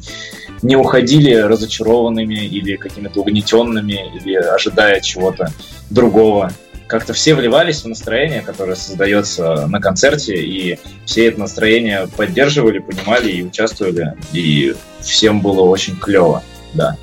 [0.61, 5.51] не уходили разочарованными или какими-то угнетенными, или ожидая чего-то
[5.89, 6.51] другого.
[6.87, 13.31] Как-то все вливались в настроение, которое создается на концерте, и все это настроение поддерживали, понимали
[13.31, 16.43] и участвовали, и всем было очень клево,
[16.73, 16.97] да.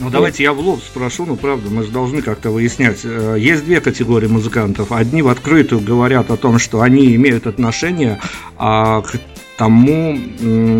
[0.00, 3.00] Ну давайте я в лоб спрошу, ну правда, мы же должны как-то выяснять.
[3.04, 4.92] Э, есть две категории музыкантов.
[4.92, 8.18] Одни в открытую говорят о том, что они имеют отношение
[8.56, 9.18] а, к
[9.60, 10.18] тому,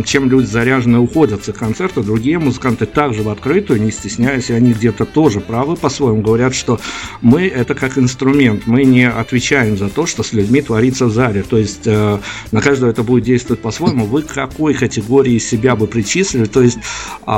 [0.06, 2.02] чем люди заряжены уходят с концерта.
[2.02, 6.80] Другие музыканты также в открытую, не стесняясь, и они где-то тоже правы по-своему, говорят, что
[7.20, 11.42] мы это как инструмент, мы не отвечаем за то, что с людьми творится в зале.
[11.42, 12.20] То есть э,
[12.52, 14.06] на каждого это будет действовать по-своему.
[14.06, 16.46] Вы к какой категории себя бы причислили?
[16.46, 16.78] То есть
[17.26, 17.32] э,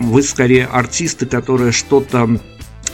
[0.00, 2.40] вы скорее артисты, которые что-то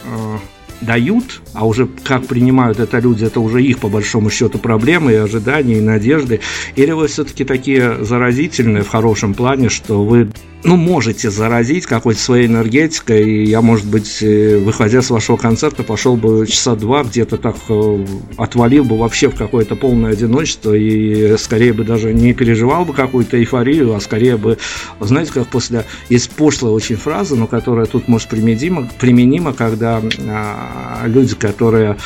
[0.02, 0.38] э,
[0.80, 5.16] дают, а уже как принимают это люди, это уже их, по большому счету, проблемы и
[5.16, 6.40] ожидания, и надежды,
[6.76, 10.30] или вы все-таки такие заразительные в хорошем плане, что вы
[10.64, 13.28] ну, можете заразить какой-то своей энергетикой.
[13.28, 17.56] И я, может быть, э, выходя с вашего концерта, пошел бы часа два где-то так
[17.68, 18.06] э,
[18.36, 23.38] отвалил бы вообще в какое-то полное одиночество и скорее бы даже не переживал бы какую-то
[23.38, 24.58] эйфорию, а скорее бы,
[25.00, 25.84] знаете, как после...
[26.08, 31.96] Есть пошлая очень фраза, но которая тут может применима, применима когда а, люди, которые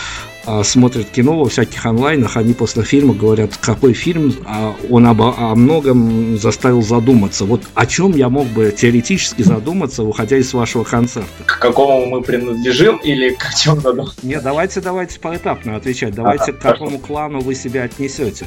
[0.65, 5.55] смотрят кино во всяких онлайнах, они после фильма говорят, какой фильм, а он об, о
[5.55, 7.45] многом заставил задуматься.
[7.45, 11.29] Вот о чем я мог бы теоретически задуматься, выходя из вашего концерта?
[11.47, 14.19] К какому мы принадлежим или к чем задуматься?
[14.23, 16.15] Нет, давайте, давайте поэтапно отвечать.
[16.15, 18.47] Давайте, а, к какому клану вы себя отнесете?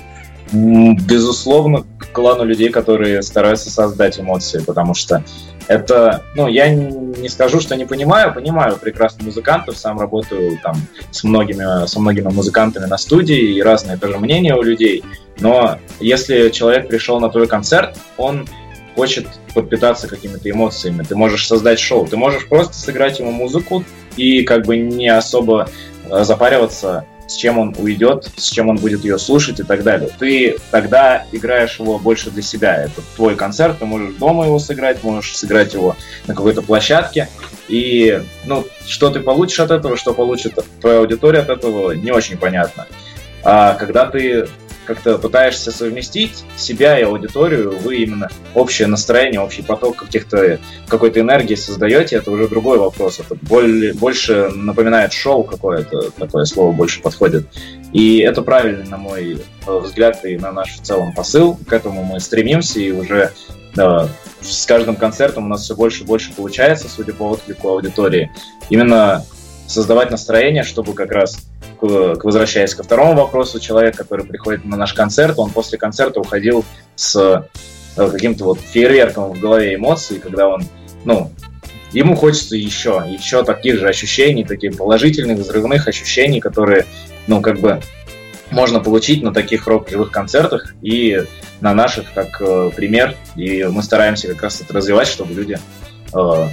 [0.52, 1.86] Безусловно,
[2.16, 5.24] клану людей, которые стараются создать эмоции, потому что
[5.68, 10.76] это, ну, я не скажу, что не понимаю, понимаю прекрасно музыкантов, сам работаю там
[11.12, 15.04] с многими, со многими музыкантами на студии, и разные тоже мнения у людей,
[15.40, 18.48] но если человек пришел на твой концерт, он
[18.96, 23.84] хочет подпитаться какими-то эмоциями, ты можешь создать шоу, ты можешь просто сыграть ему музыку
[24.16, 25.70] и как бы не особо
[26.10, 30.10] э, запариваться с чем он уйдет, с чем он будет ее слушать и так далее.
[30.20, 32.84] Ты тогда играешь его больше для себя.
[32.84, 35.96] Это твой концерт, ты можешь дома его сыграть, можешь сыграть его
[36.28, 37.30] на какой-то площадке.
[37.68, 42.38] И ну, что ты получишь от этого, что получит твоя аудитория от этого, не очень
[42.38, 42.86] понятно.
[43.44, 44.48] А когда ты
[44.86, 51.56] как-то пытаешься совместить себя и аудиторию, вы именно общее настроение, общий поток каких-то какой-то энергии
[51.56, 53.20] создаете, это уже другой вопрос.
[53.20, 57.48] Это более, больше напоминает шоу какое-то, такое слово больше подходит.
[57.92, 61.58] И это правильно, на мой э, взгляд, и на наш в целом посыл.
[61.68, 63.32] К этому мы стремимся, и уже
[63.74, 64.10] да,
[64.42, 68.32] с каждым концертом у нас все больше и больше получается, судя по отклику аудитории.
[68.70, 69.26] Именно
[69.68, 71.40] создавать настроение, чтобы как раз
[71.82, 76.66] возвращаясь ко второму вопросу, человек, который приходит на наш концерт, он после концерта уходил
[76.96, 77.16] с
[77.96, 80.64] э, каким-то вот фейерверком в голове эмоций, когда он,
[81.04, 81.32] ну,
[81.92, 86.86] ему хочется еще, еще таких же ощущений, таких положительных, взрывных ощущений, которые,
[87.28, 87.82] ну, как бы
[88.52, 91.24] можно получить на таких рок-живых концертах и
[91.62, 93.16] на наших как э, пример.
[93.36, 95.58] И мы стараемся как раз это развивать, чтобы люди
[96.14, 96.48] э,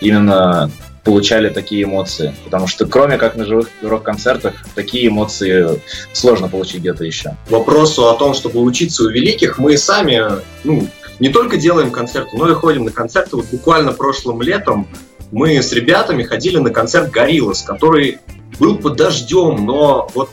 [0.00, 0.70] именно
[1.04, 2.34] получали такие эмоции.
[2.44, 5.80] Потому что кроме как на живых рок-концертах, такие эмоции
[6.12, 7.36] сложно получить где-то еще.
[7.48, 10.22] Вопросу о том, чтобы учиться у великих, мы сами
[10.64, 10.88] ну,
[11.18, 13.36] не только делаем концерты, но и ходим на концерты.
[13.36, 14.88] Вот буквально прошлым летом
[15.30, 18.18] мы с ребятами ходили на концерт Гориллас, который
[18.58, 20.30] был под дождем, но вот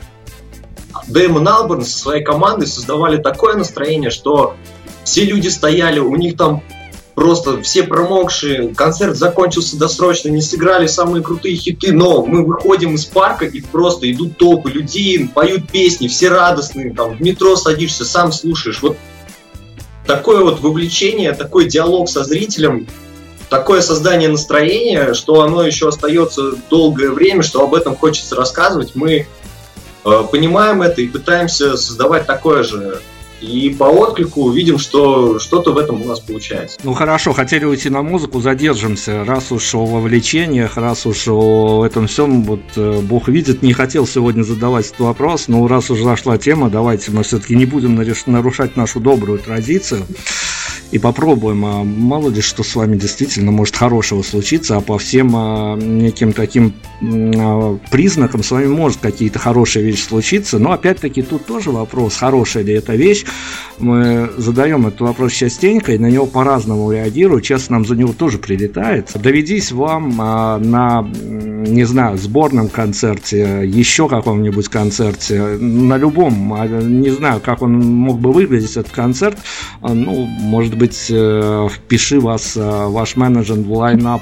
[1.07, 4.55] Дэймон Алберн со своей командой создавали такое настроение, что
[5.03, 6.63] все люди стояли, у них там
[7.15, 13.05] просто все промокшие, концерт закончился досрочно, не сыграли самые крутые хиты, но мы выходим из
[13.05, 18.33] парка и просто идут толпы людей, поют песни, все радостные, там в метро садишься, сам
[18.33, 18.81] слушаешь.
[18.81, 18.97] Вот
[20.05, 22.85] такое вот вовлечение, такой диалог со зрителем,
[23.49, 28.91] такое создание настроения, что оно еще остается долгое время, что об этом хочется рассказывать.
[28.93, 29.27] Мы
[30.03, 32.99] э, понимаем это и пытаемся создавать такое же
[33.45, 36.77] и по отклику видим, что что-то в этом у нас получается.
[36.83, 39.23] Ну хорошо, хотели уйти на музыку, задержимся.
[39.23, 44.07] Раз уж о вовлечениях, раз уж о этом всем, вот э, Бог видит, не хотел
[44.07, 48.75] сегодня задавать этот вопрос, но раз уж зашла тема, давайте мы все-таки не будем нарушать
[48.75, 50.03] нашу добрую традицию
[50.95, 51.65] и попробуем.
[51.65, 56.31] А мало ли, что с вами действительно может хорошего случиться, а по всем а, неким
[56.31, 60.57] таким а, признакам с вами может какие-то хорошие вещи случиться.
[60.57, 63.25] Но опять-таки тут тоже вопрос, хорошая ли эта вещь.
[63.77, 67.43] Мы задаем этот вопрос частенько и на него по-разному реагируют.
[67.43, 69.11] Честно, нам за него тоже прилетает.
[69.15, 77.09] Доведись вам а, на, не знаю, сборном концерте, еще каком-нибудь концерте, на любом, а, не
[77.09, 79.37] знаю, как он мог бы выглядеть этот концерт,
[79.81, 84.21] а, ну, может может быть, э, впиши вас, э, ваш менеджер в лайнап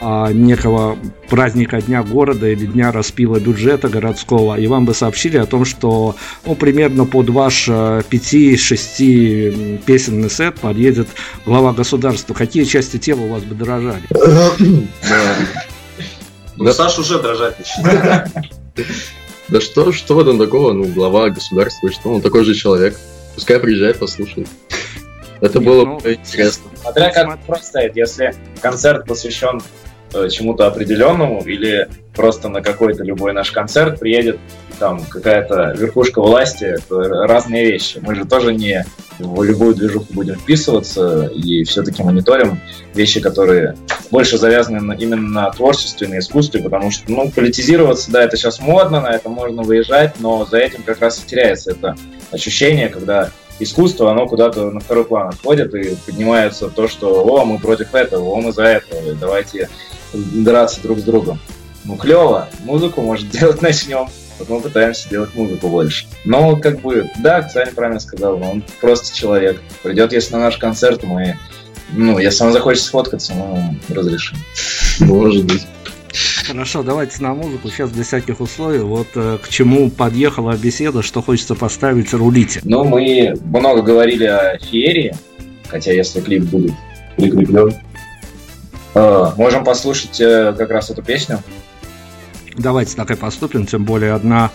[0.00, 0.96] а, некого
[1.28, 6.14] праздника Дня города или Дня распила бюджета городского, и вам бы сообщили о том, что
[6.46, 11.08] ну, примерно под ваш 5-6 э, песенный сет подъедет
[11.44, 12.32] глава государства.
[12.32, 14.04] Какие части тела у вас бы дорожали?
[16.56, 18.28] Ну, Саша уже дрожать начинает.
[19.48, 20.72] Да что, что в этом такого?
[20.74, 22.98] Ну, глава государства, что он такой же человек.
[23.34, 24.46] Пускай приезжает, послушает.
[25.40, 26.70] Это было ну, бы интересно.
[26.80, 29.60] Смотря как вопрос стоит, если концерт посвящен
[30.12, 34.38] э, чему-то определенному или просто на какой-то любой наш концерт приедет
[34.78, 38.00] там какая-то верхушка власти, это разные вещи.
[38.00, 38.84] Мы же тоже не
[39.18, 42.60] в любую движуху будем вписываться и все-таки мониторим
[42.94, 43.76] вещи, которые
[44.10, 48.60] больше завязаны на, именно на творчестве, на искусстве, потому что, ну, политизироваться, да, это сейчас
[48.60, 51.96] модно, на это можно выезжать, но за этим как раз и теряется это
[52.30, 57.58] ощущение, когда искусство, оно куда-то на второй план отходит и поднимается то, что «О, мы
[57.58, 59.68] против этого, о, мы за это, давайте
[60.12, 61.38] драться друг с другом».
[61.84, 64.08] Ну, клево, музыку, может, делать начнем.
[64.38, 66.06] Вот мы пытаемся делать музыку больше.
[66.24, 69.60] Но, как бы, да, Саня правильно сказал, он просто человек.
[69.82, 71.36] Придет, если на наш концерт, мы,
[71.90, 74.36] ну, если он захочет сфоткаться, мы разрешим.
[75.00, 75.66] Может быть.
[76.46, 77.68] Хорошо, давайте на музыку.
[77.68, 78.80] Сейчас без всяких условий.
[78.80, 82.60] Вот э, к чему подъехала беседа, что хочется поставить, рулите.
[82.64, 85.14] Ну, мы много говорили о феерии,
[85.68, 86.72] хотя если клип будет
[87.16, 87.74] прикреплен.
[88.94, 91.40] Э, можем послушать э, как раз эту песню.
[92.58, 94.50] Давайте так и поступим, тем более одна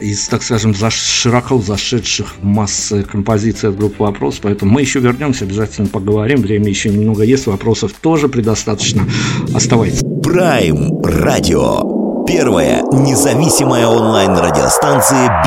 [0.00, 5.00] из, так скажем, за, широко зашедших в массы композиций от группы «Вопрос», поэтому мы еще
[5.00, 9.06] вернемся, обязательно поговорим, время еще немного есть, вопросов тоже предостаточно.
[9.54, 10.02] Оставайтесь.
[10.22, 12.24] Прайм Радио.
[12.26, 15.42] Первая независимая онлайн-радиостанция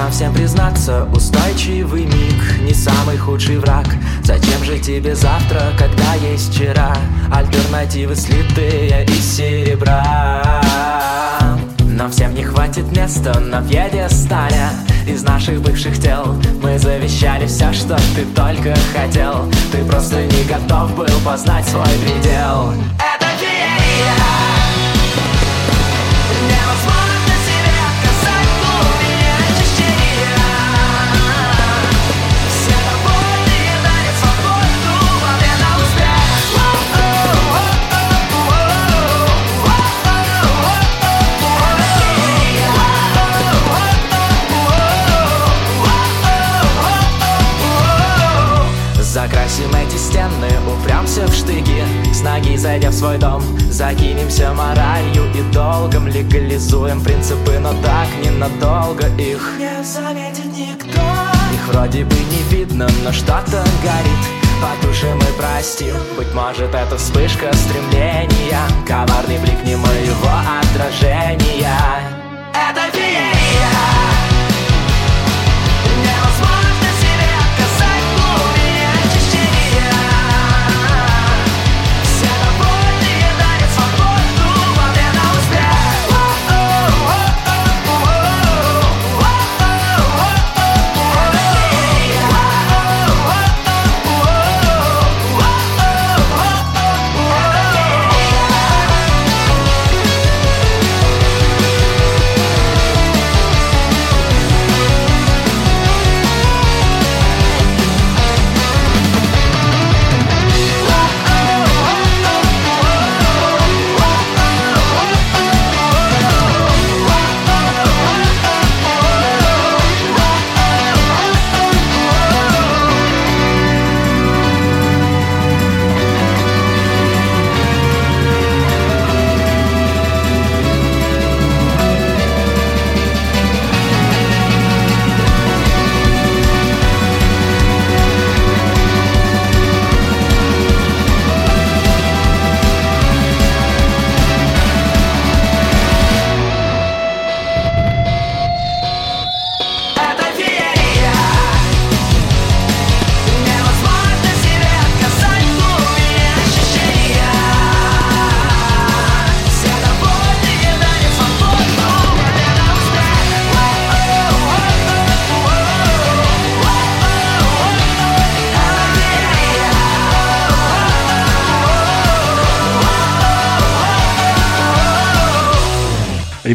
[0.00, 0.10] Беларуси.
[0.10, 3.86] всем признаться, устойчивый миг не самый худший враг.
[4.22, 6.96] Зачем же тебе завтра, когда есть вчера?
[7.32, 10.62] Альтернативы слитые из серебра.
[11.80, 14.70] Но всем не хватит места на пьедестале.
[15.06, 19.50] Из наших бывших тел Мы завещали все, что ты только хотел.
[19.72, 22.72] Ты просто не готов был познать свой предел.
[22.98, 24.59] Это феерия
[52.20, 53.42] С ноги зайдя в свой дом.
[53.70, 59.40] Закинемся моралью и долгом Легализуем принципы, но так ненадолго их.
[59.58, 61.00] Не заметит никто.
[61.54, 64.22] Их вроде бы не видно, но что-то горит.
[64.60, 68.60] Потушим и простим Быть может это вспышка стремления.
[68.86, 70.28] Коварный блик не моего
[70.60, 72.09] отражения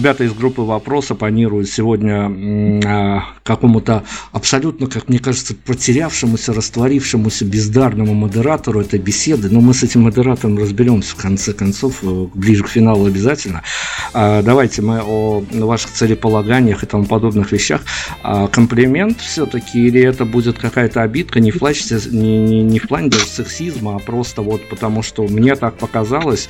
[0.05, 8.15] ребята из группы «Вопрос» оппонируют сегодня э, какому-то абсолютно, как мне кажется, потерявшемуся, растворившемуся бездарному
[8.15, 9.49] модератору этой беседы.
[9.51, 13.61] Но мы с этим модератором разберемся в конце концов, э, ближе к финалу обязательно.
[14.15, 17.81] Э, давайте мы о ваших целеполаганиях и тому подобных вещах.
[18.23, 21.77] Э, комплимент все-таки или это будет какая-то обидка не в, плане,
[22.09, 26.49] не, не, не в плане даже сексизма, а просто вот потому, что мне так показалось,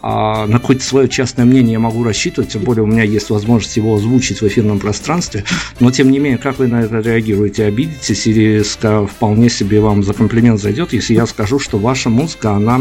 [0.00, 3.76] а на какое-то свое частное мнение я могу рассчитывать, тем более у меня есть возможность
[3.76, 5.42] его озвучить в эфирном пространстве,
[5.80, 7.64] но тем не менее, как вы на это реагируете?
[7.64, 8.62] Обидитесь или
[9.06, 12.80] вполне себе вам за комплимент зайдет, если я скажу, что ваша музыка, она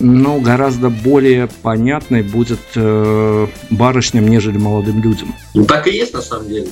[0.00, 5.34] ну, гораздо более понятной будет э, барышням, нежели молодым людям.
[5.54, 6.68] Ну, так и есть на самом деле,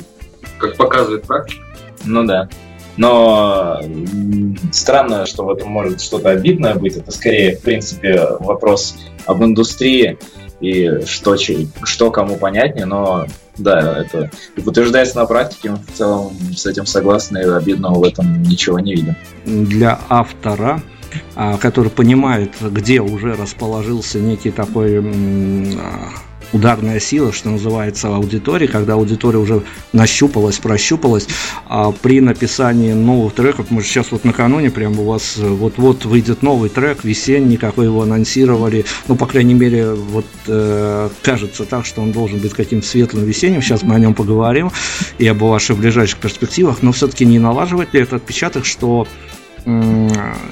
[0.58, 1.62] как показывает практика.
[2.04, 2.48] Ну да.
[2.96, 3.80] Но
[4.72, 6.96] странно, что в этом может что-то обидное быть.
[6.96, 10.18] Это скорее, в принципе, вопрос об индустрии
[10.60, 13.26] и что, что кому понятнее, но
[13.58, 18.78] да, это утверждается на практике, в целом с этим согласны, и обидного в этом ничего
[18.78, 19.16] не видим.
[19.44, 20.82] Для автора
[21.34, 26.10] а, который понимает, где уже расположился некий такой а,
[26.52, 31.28] ударная сила, что называется, аудитории, когда аудитория уже нащупалась, прощупалась,
[31.66, 36.42] а при написании новых треков, мы же сейчас вот накануне прям у вас вот-вот выйдет
[36.42, 41.86] новый трек, весенний, как вы его анонсировали, ну, по крайней мере, вот э, кажется так,
[41.86, 44.70] что он должен быть каким-то светлым весенним, сейчас мы о нем поговорим
[45.18, 49.06] и об ваших ближайших перспективах, но все-таки не налаживает ли этот отпечаток, что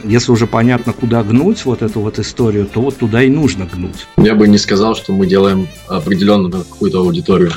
[0.04, 4.06] если уже понятно, куда гнуть вот эту вот историю, то вот туда и нужно гнуть.
[4.18, 7.52] Я бы не сказал, что мы делаем определенную какую-то аудиторию.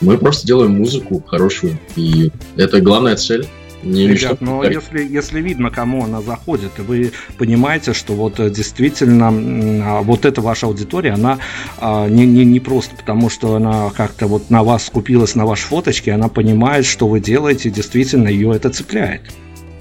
[0.00, 3.46] Мы просто делаем музыку хорошую, и это главная цель.
[3.82, 4.72] Не Ребят, но так.
[4.72, 10.24] если, если видно, кому она заходит, и вы понимаете, что вот э, действительно а, вот
[10.24, 11.38] эта ваша аудитория, она
[11.78, 15.66] а, не, не, не просто потому, что она как-то вот на вас скупилась, на ваши
[15.66, 19.20] фоточки, она понимает, что вы делаете, действительно ее это цепляет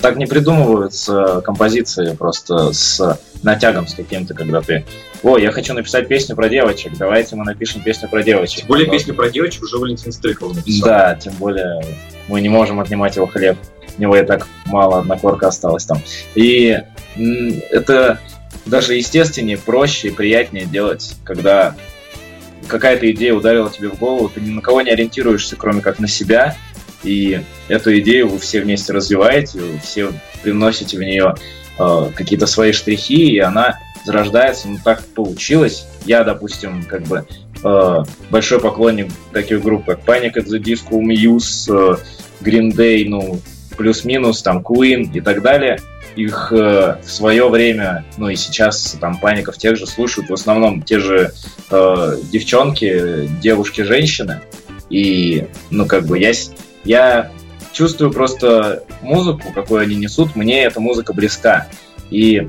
[0.04, 4.84] так не придумываются композиции просто с натягом с каким-то, когда ты
[5.24, 8.60] о, я хочу написать песню про девочек, давайте мы напишем песню про девочек.
[8.60, 10.90] Тем более песню про девочек уже Валентин Стрыков написал.
[10.90, 11.82] Да, тем более
[12.28, 13.58] мы не можем отнимать его хлеб.
[13.98, 16.02] У него и так мало, одна корка осталась там.
[16.36, 16.78] И
[17.72, 18.20] это
[18.66, 21.78] даже естественнее, проще и приятнее делать, когда
[22.68, 26.10] какая-то идея ударила тебе в голову, ты ни на кого не ориентируешься, кроме как на
[26.10, 26.58] себя,
[27.04, 31.36] и эту идею вы все вместе развиваете, вы все приносите в нее
[31.80, 34.68] э, какие-то свои штрихи, и она зарождается.
[34.68, 35.88] Ну, так получилось.
[36.06, 37.26] Я, допустим, как бы
[37.64, 41.98] э, большой поклонник таких групп, как Panic at the Disco, Muse, э,
[42.44, 43.40] Green Day, ну,
[43.78, 45.80] плюс-минус, там, Queen и так далее.
[46.16, 50.84] Их э, в свое время, ну и сейчас там паников тех же слушают в основном
[50.84, 51.34] те же
[51.72, 54.42] э, девчонки, девушки, женщины.
[54.90, 56.32] И, ну, как бы я
[56.84, 57.32] я
[57.72, 61.68] чувствую просто музыку, какую они несут, мне эта музыка близка.
[62.10, 62.48] И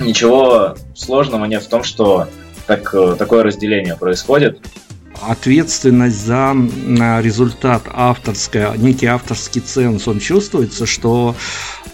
[0.00, 2.28] ничего сложного нет в том, что
[2.66, 4.60] так, такое разделение происходит.
[5.22, 6.54] Ответственность за
[7.22, 11.34] результат авторская, некий авторский ценз, он чувствуется, что,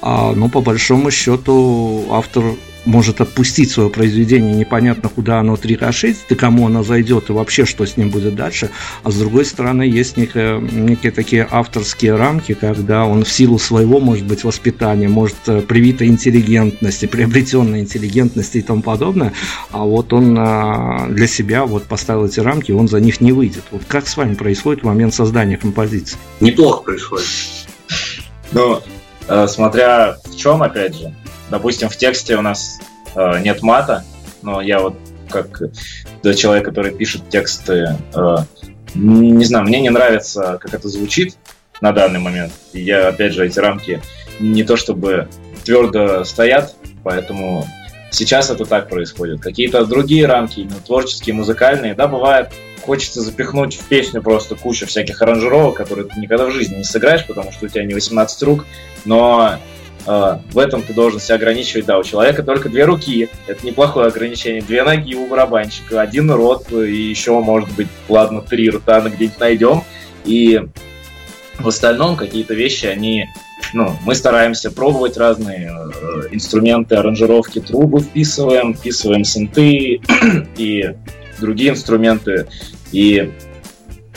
[0.01, 2.43] а, ну, по большому счету, автор
[2.85, 7.87] может отпустить свое произведение, непонятно куда оно трикошетит, и кому оно зайдет, и вообще что
[7.87, 8.71] с ним будет дальше.
[9.03, 14.01] А с другой стороны, есть некие, некие такие авторские рамки, когда он в силу своего,
[14.01, 19.33] может быть, воспитания, может, э, привитой интеллигентности, приобретенной интеллигентности и тому подобное,
[19.71, 23.65] а вот он а, для себя вот поставил эти рамки, он за них не выйдет.
[23.71, 26.19] Вот как с вами происходит в момент создания композиции?
[26.41, 27.27] Неплохо происходит.
[28.53, 28.81] Ну,
[29.29, 31.15] э, смотря в чем, опять же,
[31.53, 32.81] Допустим, в тексте у нас
[33.15, 34.07] э, нет мата,
[34.41, 34.97] но я вот
[35.29, 35.61] как
[36.35, 38.37] человек, который пишет тексты, э,
[38.95, 41.37] не знаю, мне не нравится, как это звучит
[41.83, 42.55] на данный момент.
[42.73, 44.01] И я, опять же, эти рамки
[44.41, 45.29] не то чтобы
[45.63, 46.75] твердо стоят,
[47.05, 47.69] поэтому
[48.11, 49.43] сейчас это так происходит.
[49.43, 52.49] Какие-то другие рамки, именно творческие, музыкальные, да, бывает,
[52.81, 57.27] хочется запихнуть в песню просто кучу всяких аранжировок, которые ты никогда в жизни не сыграешь,
[57.27, 58.65] потому что у тебя не 18 рук,
[59.05, 59.59] но
[60.05, 61.87] в этом ты должен себя ограничивать.
[61.87, 63.29] Да, у человека только две руки.
[63.47, 64.63] Это неплохое ограничение.
[64.63, 69.39] Две ноги у барабанщика, один рот и еще, может быть, ладно, три рта мы где-нибудь
[69.41, 69.85] найдем.
[70.25, 70.61] И
[71.59, 73.27] в остальном какие-то вещи, они
[73.75, 80.01] ну, мы стараемся пробовать разные э, инструменты, аранжировки, трубы вписываем, вписываем синты
[80.57, 80.95] и
[81.41, 82.49] другие инструменты.
[82.91, 83.31] И а,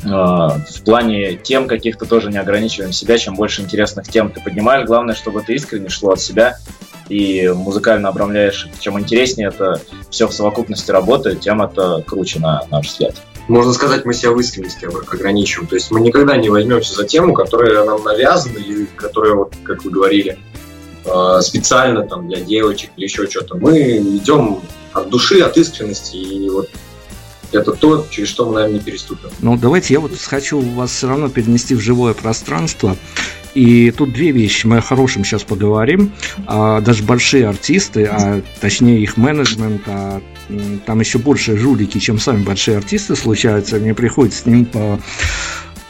[0.06, 3.18] в плане тем каких-то тоже не ограничиваем себя.
[3.18, 6.58] Чем больше интересных тем ты поднимаешь, главное, чтобы это искренне шло от себя
[7.10, 8.68] и музыкально обрамляешь.
[8.80, 13.16] Чем интереснее это все в совокупности работает, тем это круче, на наш взгляд.
[13.48, 15.68] Можно сказать, мы себя в искренности ограничиваем.
[15.68, 19.84] То есть мы никогда не возьмемся за тему, которая нам навязана или которая, вот, как
[19.84, 20.40] вы говорили,
[21.06, 23.56] а, специально там для девочек или еще что-то.
[23.56, 24.62] Мы идем
[24.94, 26.70] от души, от искренности, и вот
[27.52, 29.30] это то, через что мы, наверное, не переступим.
[29.40, 32.96] Ну, давайте я вот хочу вас все равно перенести в живое пространство
[33.54, 34.68] И тут две вещи.
[34.68, 36.12] Мы о хорошем сейчас поговорим.
[36.46, 40.22] А, даже большие артисты, а точнее их менеджмент, а,
[40.86, 43.78] там еще больше жулики, чем сами большие артисты случаются.
[43.78, 45.00] Мне приходится с ним по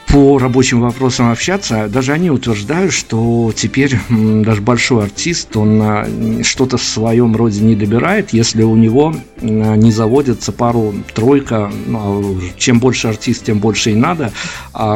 [0.08, 6.06] по рабочим вопросам общаться, даже они утверждают, что теперь даже большой артист, он а,
[6.42, 12.40] что-то в своем роде не добирает, если у него а, не заводится пару-тройка, ну, а
[12.56, 14.32] чем больше артист, тем больше и надо,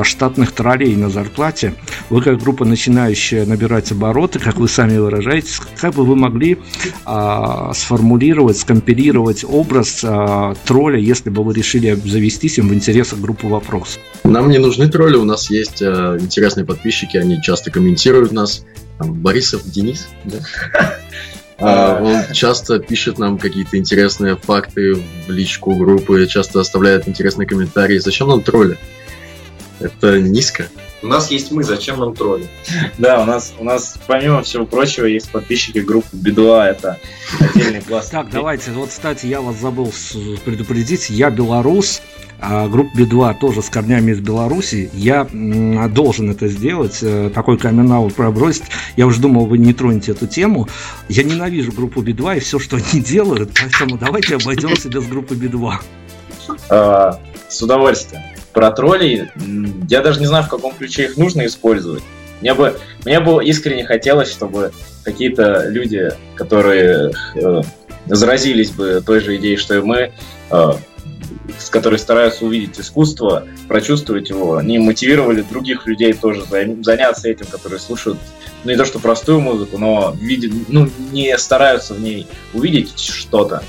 [0.03, 1.75] штатных троллей на зарплате.
[2.09, 6.59] Вы как группа начинающая набирать обороты, как вы сами выражаетесь, как бы вы могли
[7.75, 10.05] сформулировать, скомпилировать образ
[10.65, 13.99] тролля, если бы вы решили завестись им в интересах группы «Вопрос»?
[14.25, 18.67] Нам не нужны тролли у нас есть э, интересные подписчики, они часто комментируют нас.
[18.99, 20.41] Там, Борисов Денис, да?
[21.63, 27.99] А, он часто пишет нам какие-то интересные факты в личку группы, часто оставляет интересные комментарии.
[27.99, 28.79] Зачем нам тролли?
[29.79, 30.69] Это низко.
[31.03, 32.49] У нас есть мы, зачем нам тролли?
[32.99, 36.99] Да, у нас, у нас помимо всего прочего есть подписчики группы Бедуа, это
[37.39, 38.09] отдельный класс.
[38.09, 39.93] Так, давайте, вот, кстати, я вас забыл
[40.45, 42.03] предупредить, я белорус,
[42.41, 44.91] а группа Би-2 тоже с корнями из Беларуси.
[44.93, 45.25] Я
[45.93, 48.65] должен это сделать, э, такой камин пробросить.
[48.97, 50.69] Я уже думал, вы не тронете эту тему.
[51.09, 55.73] Я ненавижу группу Би-2 и все, что они делают, поэтому давайте обойдемся без группы Би-2.
[56.71, 58.23] А, с удовольствием.
[58.53, 59.31] Про троллей,
[59.89, 62.03] я даже не знаю, в каком ключе их нужно использовать.
[62.41, 64.73] Мне бы, мне бы искренне хотелось, чтобы
[65.05, 67.63] какие-то люди, которые э,
[68.07, 70.13] заразились бы той же идеей, что и мы,
[70.51, 70.73] э,
[71.59, 76.43] с которой стараются увидеть искусство, прочувствовать его, они мотивировали других людей тоже
[76.83, 78.19] заняться этим, которые слушают
[78.65, 83.63] ну, не то что простую музыку, но видят, ну, не стараются в ней увидеть что-то,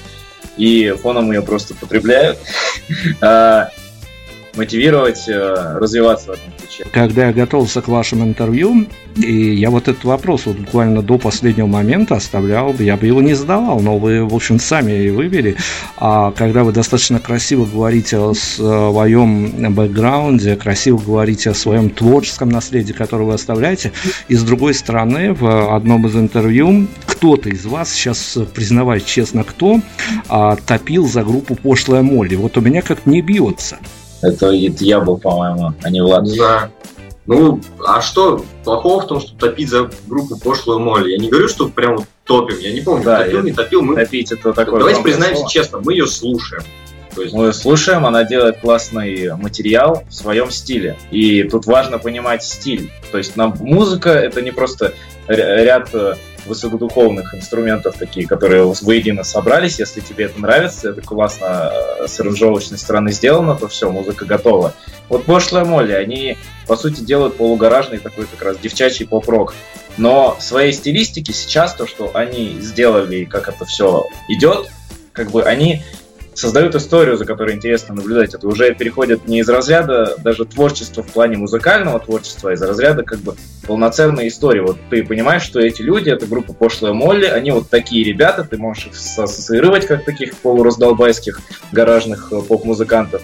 [0.57, 2.37] и фоном ее просто потребляют.
[4.55, 6.85] Мотивировать, э, развиваться в этом ключе.
[6.91, 8.85] Когда я готовился к вашему интервью,
[9.15, 13.33] и я вот этот вопрос вот буквально до последнего момента оставлял, я бы его не
[13.33, 15.55] задавал, но вы, в общем, сами и вывели.
[15.97, 22.93] А когда вы достаточно красиво говорите о своем бэкграунде, красиво говорите о своем творческом наследии,
[22.93, 23.93] которое вы оставляете,
[24.27, 29.79] и с другой стороны, в одном из интервью кто-то из вас, сейчас признавать честно, кто,
[30.27, 32.35] а, топил за группу «Пошлая Молли».
[32.35, 33.77] Вот у меня как не бьется.
[34.21, 36.25] Это, я был, по-моему, а не Влад.
[36.37, 36.69] Да.
[37.27, 41.11] Ну, а что плохого в том, что топить за группу пошлую моли?
[41.11, 42.57] Я не говорю, что прям топим.
[42.59, 43.81] Я не помню, да, топил, не топил.
[43.81, 43.95] Мы...
[43.95, 45.51] Топить это такое Давайте признаемся слово.
[45.51, 46.63] честно, мы ее слушаем.
[47.15, 47.33] То есть...
[47.33, 50.97] Мы слушаем, она делает классный материал в своем стиле.
[51.11, 52.91] И тут важно понимать стиль.
[53.11, 54.93] То есть нам музыка это не просто
[55.27, 56.15] ряд э,
[56.45, 59.79] высокодуховных инструментов такие, которые воедино собрались.
[59.79, 64.73] Если тебе это нравится, это классно э, с аранжировочной стороны сделано, то все, музыка готова.
[65.09, 66.37] Вот пошлая Молли, они,
[66.67, 69.53] по сути, делают полугаражный такой как раз девчачий поп-рок.
[69.97, 74.69] Но в своей стилистике сейчас то, что они сделали как это все идет,
[75.13, 75.83] как бы они
[76.41, 78.33] создают историю, за которой интересно наблюдать.
[78.33, 83.03] Это уже переходит не из разряда даже творчества в плане музыкального творчества, а из разряда
[83.03, 83.35] как бы
[83.67, 84.59] полноценной истории.
[84.59, 88.57] Вот ты понимаешь, что эти люди, это группа Пошлая Молли, они вот такие ребята, ты
[88.57, 91.39] можешь их ассоциировать как таких полураздолбайских
[91.71, 93.21] гаражных э, поп-музыкантов.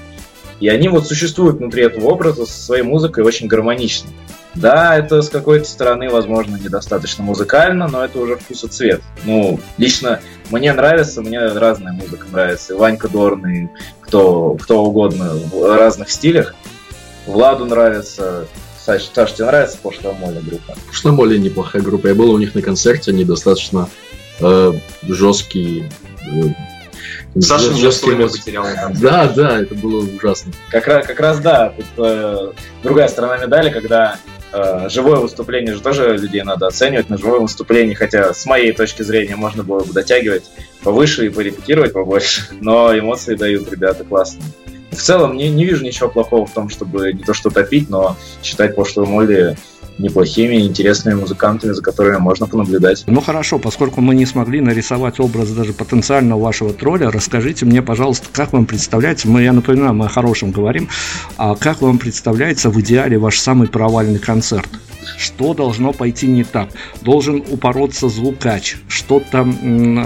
[0.59, 4.09] И они вот существуют внутри этого образа со своей музыкой очень гармонично.
[4.55, 9.01] Да, это с какой-то стороны, возможно, недостаточно музыкально, но это уже вкус и цвет.
[9.23, 12.73] Ну, лично мне нравится, мне разная музыка нравится.
[12.73, 13.67] И Ванька Дорн, и
[14.01, 16.55] кто, кто угодно в разных стилях.
[17.27, 18.47] Владу нравится,
[18.83, 20.75] Саш, Саш, тебе нравится Пошлая Молли группа?
[20.87, 22.07] Пошлая Молли неплохая группа.
[22.07, 23.89] Я был у них на концерте, они достаточно
[24.39, 25.91] э, жесткие,
[26.31, 26.43] э,
[27.39, 28.65] Саша жесткий потерял.
[28.99, 30.53] Да, да, это было ужасно.
[30.69, 32.51] Как раз, как раз да, тут э,
[32.83, 34.17] другая сторона медали, когда
[34.51, 39.03] э, живое выступление же тоже людей надо оценивать на живое выступление, хотя с моей точки
[39.03, 40.45] зрения можно было бы дотягивать
[40.83, 44.45] повыше и порепетировать побольше, но эмоции дают ребята классные.
[44.91, 48.15] В целом не, не вижу ничего плохого в том, чтобы не то что топить, но
[48.41, 49.55] считать пошлую Молли
[49.97, 53.03] неплохими, интересными музыкантами, за которыми можно понаблюдать.
[53.07, 58.27] Ну хорошо, поскольку мы не смогли нарисовать образ даже потенциального вашего тролля, расскажите мне, пожалуйста,
[58.31, 60.89] как вам представляется, мы, я напоминаю, мы о хорошем говорим,
[61.37, 64.69] а как вам представляется в идеале ваш самый провальный концерт?
[65.17, 66.69] Что должно пойти не так?
[67.01, 69.47] Должен упороться звукач, что-то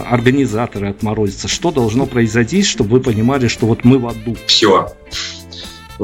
[0.10, 4.38] организаторы отморозятся, что должно произойти, чтобы вы понимали, что вот мы в аду?
[4.46, 4.94] Все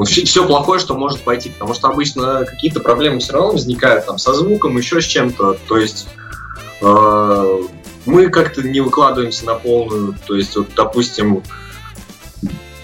[0.04, 4.34] все плохое, что может пойти, потому что обычно какие-то проблемы все равно возникают там со
[4.34, 5.58] звуком, еще с чем-то.
[5.66, 6.08] То есть
[6.80, 7.62] э,
[8.06, 10.16] мы как-то не выкладываемся на полную.
[10.26, 11.42] То есть, вот, допустим,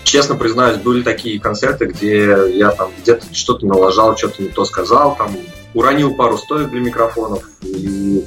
[0.05, 5.17] честно признаюсь, были такие концерты, где я там где-то что-то налажал, что-то не то сказал,
[5.17, 5.37] там
[5.73, 7.43] уронил пару стоек для микрофонов.
[7.63, 8.25] И,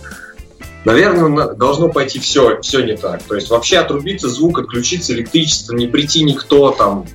[0.86, 3.24] наверное, должно пойти все, все не так.
[3.24, 7.06] То есть вообще отрубиться звук, отключиться электричество, не прийти никто, там,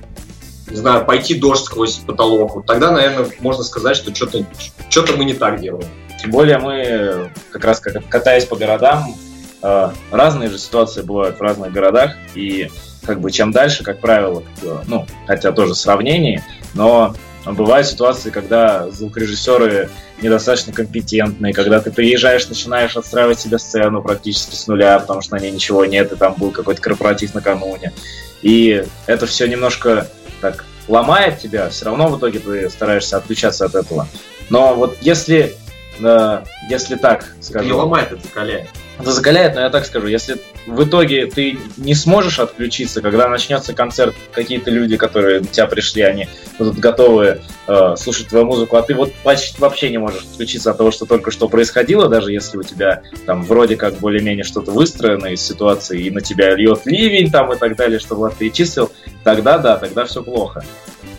[0.67, 2.55] не знаю, пойти дождь сквозь потолок.
[2.55, 4.45] Вот тогда, наверное, можно сказать, что что-то
[4.89, 5.87] что мы не так делаем.
[6.21, 9.15] Тем более мы, как раз катаясь по городам,
[9.61, 12.69] э, разные же ситуации бывают в разных городах, и
[13.05, 14.43] как бы чем дальше, как правило,
[14.87, 16.43] ну, хотя тоже сравнение,
[16.73, 17.13] но
[17.45, 19.89] бывают ситуации, когда звукорежиссеры
[20.21, 25.41] недостаточно компетентные, когда ты приезжаешь, начинаешь отстраивать себе сцену практически с нуля, потому что на
[25.41, 27.91] ней ничего нет, и там был какой-то корпоратив накануне.
[28.41, 30.07] И это все немножко
[30.43, 34.07] так ломает тебя, все равно в итоге ты стараешься отключаться от этого.
[34.49, 35.55] Но вот если,
[35.99, 37.67] э, если так скажем...
[37.67, 38.67] Не ломает, это закаляет.
[38.99, 40.37] Это закаляет, но я так скажу, если
[40.67, 46.03] в итоге ты не сможешь отключиться, когда начнется концерт, какие-то люди, которые на тебя пришли,
[46.03, 46.27] они
[46.59, 50.77] будут готовы э, слушать твою музыку, а ты вот почти вообще не можешь отключиться от
[50.77, 55.27] того, что только что происходило, даже если у тебя там вроде как более-менее что-то выстроено
[55.27, 58.91] из ситуации, и на тебя льет ливень там и так далее, что Влад перечислил,
[59.23, 60.63] тогда да, тогда все плохо.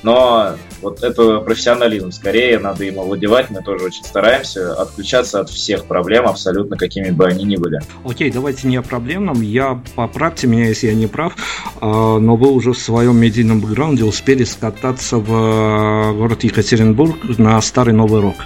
[0.05, 2.13] Но вот это профессионализм.
[2.13, 3.51] Скорее надо им овладевать.
[3.51, 7.81] Мы тоже очень стараемся отключаться от всех проблем, абсолютно какими бы они ни были.
[8.05, 9.41] Окей, давайте не о проблемном.
[9.41, 11.35] Я поправьте меня, если я не прав,
[11.81, 17.59] а, но вы уже в своем медийном бэкграунде успели скататься в э, город Екатеринбург на
[17.63, 18.37] старый Новый Рок.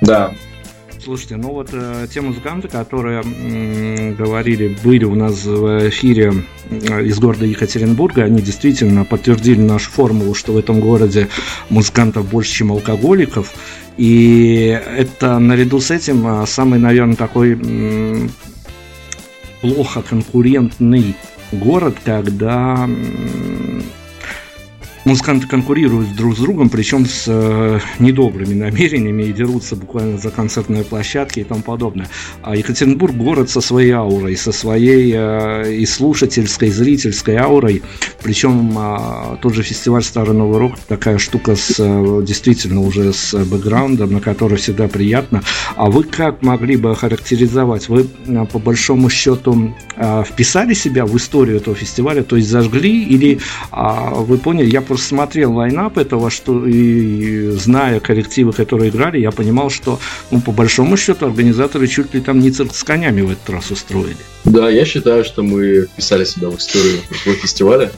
[0.00, 0.34] Да,
[1.06, 6.32] Слушайте, ну вот э, те музыканты, которые м, говорили, были у нас в эфире
[6.68, 11.28] э, из города Екатеринбурга, они действительно подтвердили нашу формулу, что в этом городе
[11.70, 13.54] музыкантов больше, чем алкоголиков.
[13.96, 18.28] И это наряду с этим э, самый, наверное, такой м,
[19.60, 21.14] плохо конкурентный
[21.52, 22.90] город, когда
[25.06, 30.82] музыканты конкурируют друг с другом, причем с э, недобрыми намерениями и дерутся буквально за концертные
[30.82, 32.08] площадки и тому подобное.
[32.42, 37.82] А Екатеринбург город со своей аурой, со своей э, и слушательской, и зрительской аурой.
[38.22, 43.32] Причем э, тот же фестиваль Старый Новый Рок такая штука с э, действительно уже с
[43.32, 45.42] бэкграундом, на который всегда приятно.
[45.76, 47.88] А вы как могли бы характеризовать?
[47.88, 53.04] Вы э, по большому счету э, вписали себя в историю этого фестиваля, то есть зажгли
[53.04, 53.38] или
[53.70, 59.18] э, вы поняли, я просто просто смотрел лайнап этого, что и зная коллективы, которые играли,
[59.18, 59.98] я понимал, что,
[60.30, 63.70] ну, по большому счету, организаторы чуть ли там не цирк с конями в этот раз
[63.70, 64.16] устроили.
[64.44, 67.90] Да, я считаю, что мы вписали себя в историю этого фестиваля.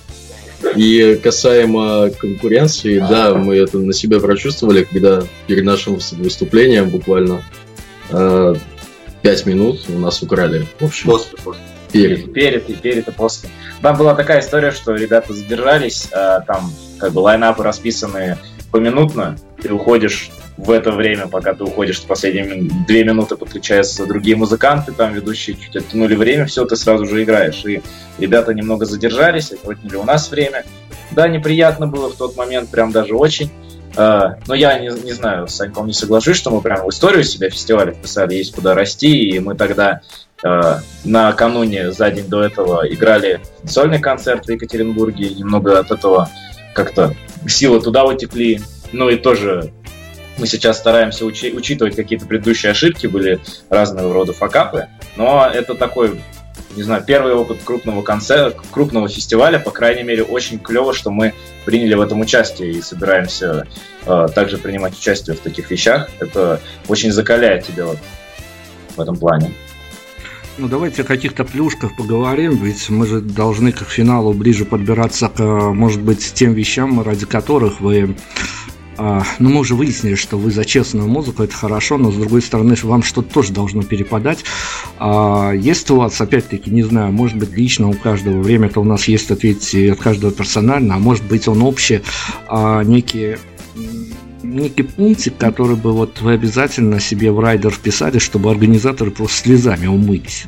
[0.74, 7.44] И касаемо конкуренции, да, мы это на себя прочувствовали, когда перед нашим выступлением буквально
[8.11, 8.55] э,
[9.22, 10.66] 5 минут у нас украли.
[10.80, 11.62] В общем, после, после.
[11.93, 12.32] Перед.
[12.32, 13.49] Перед и перед и после.
[13.82, 18.39] Там была такая история, что ребята задержались, э, там как бы лайнапы расписаны
[18.70, 24.93] поминутно, ты уходишь в это время, пока ты уходишь, последние две минуты подключаются другие музыканты,
[24.93, 27.64] там ведущие чуть оттянули время, все, ты сразу же играешь.
[27.64, 27.80] И
[28.18, 30.64] ребята немного задержались, отняли у нас время.
[31.12, 33.51] Да, неприятно было в тот момент, прям даже очень.
[33.95, 37.24] Uh, но я не, не знаю, с Саньком не соглашусь, что мы прямо в историю
[37.24, 40.03] себя фестиваля вписали, есть куда расти, и мы тогда
[41.05, 46.30] накануне, за день до этого играли сольный концерт в Екатеринбурге, немного от этого
[46.74, 47.14] как-то
[47.47, 48.61] силы туда утекли.
[48.93, 49.72] Ну и тоже
[50.39, 54.86] мы сейчас стараемся учи- учитывать какие-то предыдущие ошибки, были разного рода факапы,
[55.16, 56.20] но это такой,
[56.76, 61.34] не знаю, первый опыт крупного концерта, крупного фестиваля, по крайней мере, очень клево, что мы
[61.64, 63.66] приняли в этом участие и собираемся
[64.07, 66.09] э, также принимать участие в таких вещах.
[66.20, 67.99] Это очень закаляет тебя вот
[68.97, 69.53] в этом плане.
[70.61, 75.41] Ну, давайте о каких-то плюшках поговорим, ведь мы же должны к финалу ближе подбираться к,
[75.41, 78.17] может быть, тем вещам, ради которых вы
[78.97, 82.43] а, ну, мы уже выяснили, что вы за честную музыку, это хорошо, но с другой
[82.43, 84.45] стороны, вам что-то тоже должно перепадать.
[84.99, 88.85] А, есть у вас, опять-таки, не знаю, может быть, лично у каждого время это у
[88.85, 92.01] нас есть ответить от каждого персонально, а может быть, он общий,
[92.49, 93.39] а, некие
[94.55, 99.86] некий пунктик, который бы вот вы обязательно себе в райдер вписали, чтобы организаторы просто слезами
[99.86, 100.46] умылись.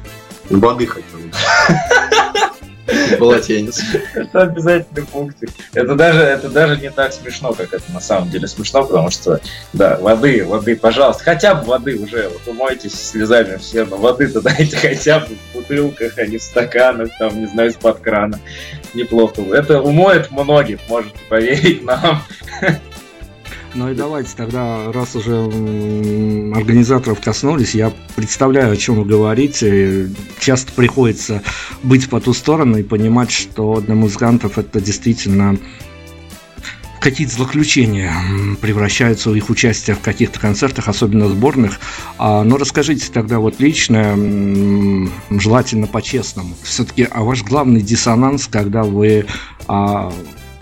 [0.49, 1.21] Воды хотел.
[3.19, 3.83] Полотенец.
[4.15, 5.51] Это обязательный пунктик.
[5.75, 9.41] Это даже, это даже не так смешно, как это на самом деле смешно, потому что,
[9.73, 14.77] да, воды, воды, пожалуйста, хотя бы воды уже, вот умойтесь слезами все, но воды-то дайте
[14.89, 18.41] хотя бы в бутылках, а не в стаканах, там, не знаю, из-под крана.
[18.95, 19.43] Неплохо.
[19.53, 22.23] Это умоет многих, можете поверить нам.
[23.75, 25.45] Ну и давайте тогда, раз уже
[26.55, 30.11] организаторов коснулись, я представляю, о чем вы говорите.
[30.41, 31.43] Часто приходится
[31.83, 35.57] быть по ту сторону и понимать, что для музыкантов это действительно
[37.01, 38.13] какие-то злоключения
[38.61, 41.81] превращаются в их участие в каких-то концертах, особенно сборных.
[42.19, 44.17] А, но расскажите тогда вот лично,
[45.31, 49.27] желательно по-честному, все-таки, а ваш главный диссонанс, когда вы
[49.67, 50.13] а,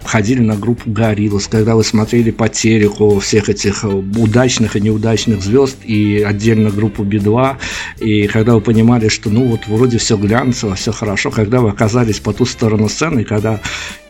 [0.08, 5.76] ходили на группу Гориллас, когда вы смотрели по телеку всех этих удачных и неудачных звезд,
[5.84, 7.56] и отдельно группу Би-2,
[8.00, 12.20] и когда вы понимали, что ну вот вроде все глянцево, все хорошо, когда вы оказались
[12.20, 13.60] по ту сторону сцены, когда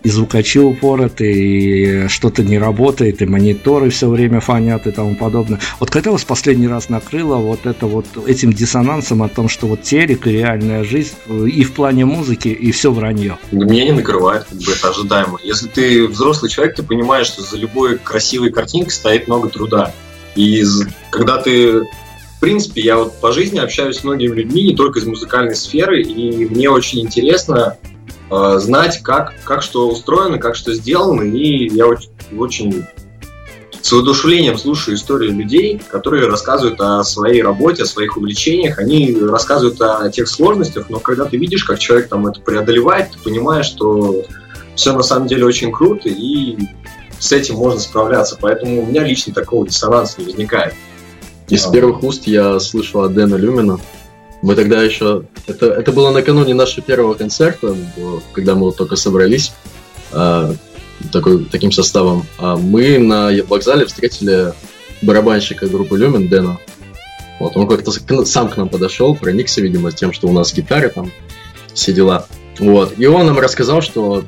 [0.02, 5.60] и звукачи упороты, и что-то не работает, и мониторы все время фонят и тому подобное.
[5.80, 9.82] Вот когда вас последний раз накрыло вот это вот этим диссонансом о том, что вот
[9.82, 13.38] телек и реальная жизнь и в плане музыки, и все вранье?
[13.50, 15.38] Меня не накрывает, как бы это ожидаемо.
[15.42, 19.92] Если ты взрослый человек, ты понимаешь, что за любой красивой картинкой стоит много труда.
[20.34, 20.62] И
[21.10, 21.82] когда ты
[22.38, 26.02] в принципе, я вот по жизни общаюсь с многими людьми, не только из музыкальной сферы,
[26.02, 27.76] и мне очень интересно
[28.30, 32.86] Э, знать, как, как что устроено, как что сделано, и я очень, очень
[33.80, 39.80] с воодушевлением слушаю истории людей, которые рассказывают о своей работе, о своих увлечениях, они рассказывают
[39.80, 44.24] о тех сложностях, но когда ты видишь, как человек там это преодолевает, ты понимаешь, что
[44.74, 46.58] все на самом деле очень круто, и
[47.18, 48.36] с этим можно справляться.
[48.40, 50.74] Поэтому у меня лично такого диссонанса не возникает.
[51.48, 51.72] Из а.
[51.72, 53.80] первых уст я слышал от Дэна Люмина,
[54.42, 55.24] мы тогда еще...
[55.46, 57.74] Это, это было накануне нашего первого концерта,
[58.32, 59.52] когда мы вот только собрались
[60.12, 60.54] э,
[61.12, 62.24] такой, таким составом.
[62.38, 64.52] А мы на вокзале встретили
[65.02, 66.58] барабанщика группы Люмен Дэна.
[67.40, 67.92] Вот, он как-то
[68.24, 71.12] сам к нам подошел, проникся, видимо, тем, что у нас гитары там,
[71.74, 72.26] все дела.
[72.58, 72.94] Вот.
[72.98, 74.24] И он нам рассказал, что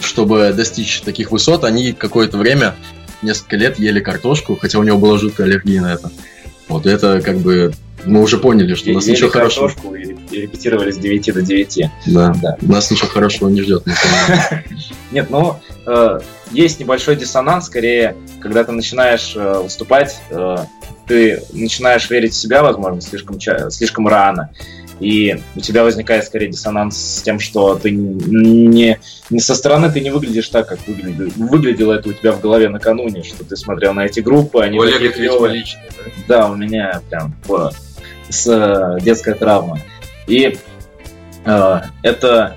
[0.00, 2.76] чтобы достичь таких высот, они какое-то время,
[3.22, 6.10] несколько лет ели картошку, хотя у него была жуткая аллергия на это.
[6.68, 7.72] Вот это как бы
[8.08, 9.70] мы уже поняли, что у нас ничего хорошего...
[10.30, 11.80] И репетировали с 9 до 9.
[12.06, 12.56] Да, да.
[12.60, 13.84] нас ничего хорошего не ждет.
[15.12, 15.56] Нет, ну,
[15.86, 20.56] э, есть небольшой диссонанс, скорее, когда ты начинаешь э, выступать, э,
[21.06, 23.38] ты начинаешь верить в себя, возможно, слишком,
[23.70, 24.50] слишком рано.
[25.00, 28.98] И у тебя возникает скорее диссонанс с тем, что ты не,
[29.30, 32.68] не со стороны ты не выглядишь так, как выглядел, выглядело это у тебя в голове
[32.68, 35.58] накануне, что ты смотрел на эти группы, они у такие клевые.
[35.58, 36.12] Лично, да?
[36.26, 37.32] да, у меня прям
[38.28, 39.82] с э, детской травмой.
[40.26, 40.58] И
[41.44, 42.56] э, это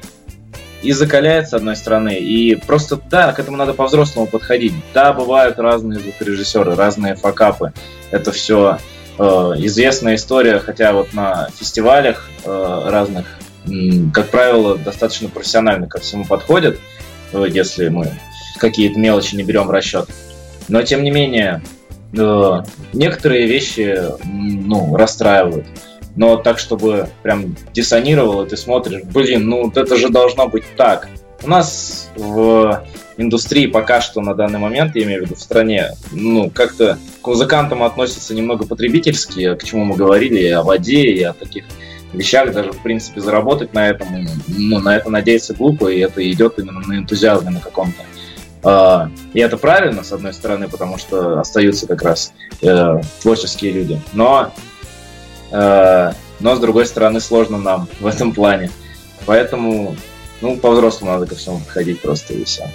[0.81, 4.73] и закаляет, с одной стороны, и просто, да, к этому надо по-взрослому подходить.
[4.93, 7.73] Да, бывают разные звукорежиссеры, разные факапы.
[8.09, 8.79] Это все
[9.17, 13.25] э, известная история, хотя вот на фестивалях э, разных,
[14.13, 16.79] как правило, достаточно профессионально ко всему подходят,
[17.31, 18.11] э, если мы
[18.57, 20.09] какие-то мелочи не берем в расчет.
[20.67, 21.61] Но, тем не менее,
[22.13, 25.65] э, некоторые вещи ну, расстраивают.
[26.15, 31.07] Но так, чтобы прям диссонировало, ты смотришь, блин, ну это же должно быть так.
[31.43, 32.83] У нас в
[33.17, 37.27] индустрии пока что на данный момент, я имею в виду в стране, ну, как-то к
[37.27, 41.65] музыкантам относятся немного потребительски, к чему мы говорили, и о воде, и о таких
[42.13, 44.07] вещах, даже, в принципе, заработать на этом,
[44.47, 48.01] ну, на это надеяться глупо, и это идет именно на энтузиазме на каком-то.
[48.63, 54.01] А, и это правильно, с одной стороны, потому что остаются как раз э, творческие люди.
[54.13, 54.53] Но,
[55.51, 58.69] э, но, с другой стороны, сложно нам в этом плане.
[59.25, 59.95] Поэтому,
[60.41, 62.69] ну, по-взрослому надо ко всему подходить просто и все.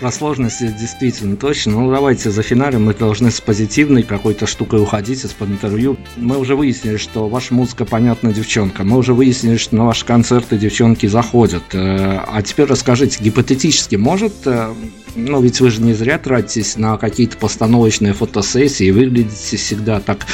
[0.00, 1.72] Про сложности действительно точно.
[1.72, 5.96] Ну, давайте за финалем мы должны с позитивной какой-то штукой уходить из-под интервью.
[6.16, 8.88] Мы уже выяснили, что ваша музыка понятна девчонкам.
[8.88, 11.62] Мы уже выяснили, что на ваши концерты девчонки заходят.
[11.72, 14.74] Э, а теперь расскажите, гипотетически может э,
[15.16, 20.26] ну, ведь вы же не зря тратитесь на какие-то постановочные фотосессии, выглядите всегда так,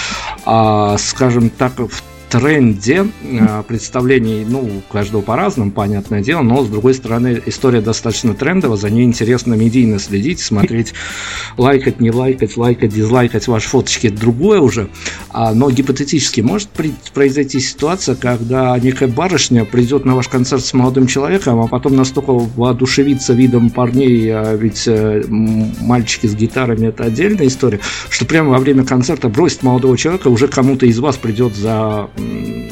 [0.44, 6.68] а, скажем так, в тренде э, представлений, ну, у каждого по-разному, понятное дело, но, с
[6.68, 10.94] другой стороны, история достаточно трендовая, за ней интересно медийно следить, смотреть,
[11.56, 14.88] лайкать, не лайкать, лайкать, дизлайкать ваши фоточки, это другое уже.
[15.30, 16.68] А, но гипотетически может
[17.12, 22.30] произойти ситуация, когда некая барышня придет на ваш концерт с молодым человеком, а потом настолько
[22.30, 28.58] воодушевится видом парней, а ведь э, мальчики с гитарами это отдельная история, что прямо во
[28.58, 32.08] время концерта бросит молодого человека, уже кому-то из вас придет за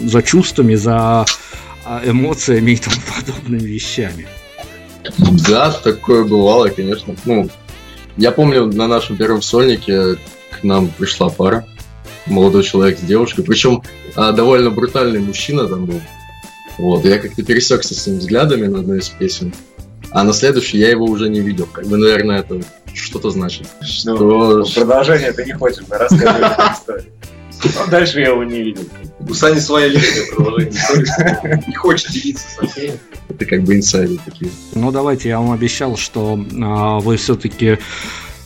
[0.02, 1.24] за чувствами, за
[1.84, 4.26] а, эмоциями и тому подобными вещами.
[5.48, 7.14] Да, такое бывало, конечно.
[7.24, 7.48] Ну,
[8.16, 10.16] я помню, на нашем первом сольнике
[10.50, 11.66] к нам пришла пара,
[12.26, 13.82] молодой человек с девушкой, причем
[14.16, 16.00] а, довольно брутальный мужчина там был.
[16.78, 19.52] Вот, я как-то пересекся с ним взглядами на одной из песен,
[20.10, 21.66] а на следующий я его уже не видел.
[21.66, 22.60] Как бы, наверное, это
[22.94, 23.66] что-то значит.
[24.04, 24.64] Ну, что...
[24.74, 27.12] Продолжение ты не хочешь, да, рассказывай историю.
[27.64, 28.84] Ну, дальше я его не видел.
[29.20, 32.98] У Сани своя личная продолжение Не хочет делиться со всеми.
[33.28, 34.50] Это как бы инсайды такие.
[34.74, 37.78] Ну, давайте, я вам обещал, что а, вы все-таки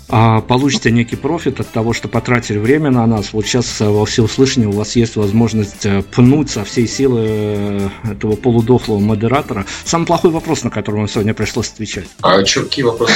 [0.08, 3.32] а, получите некий профит от того, что потратили время на нас.
[3.32, 7.88] Вот сейчас э, во всеуслышание у вас есть возможность э, пнуть со всей силы э,
[8.10, 9.64] этого полудохлого модератора.
[9.84, 12.08] Самый плохой вопрос, на который вам сегодня пришлось отвечать.
[12.20, 13.14] А что, какие вопросы?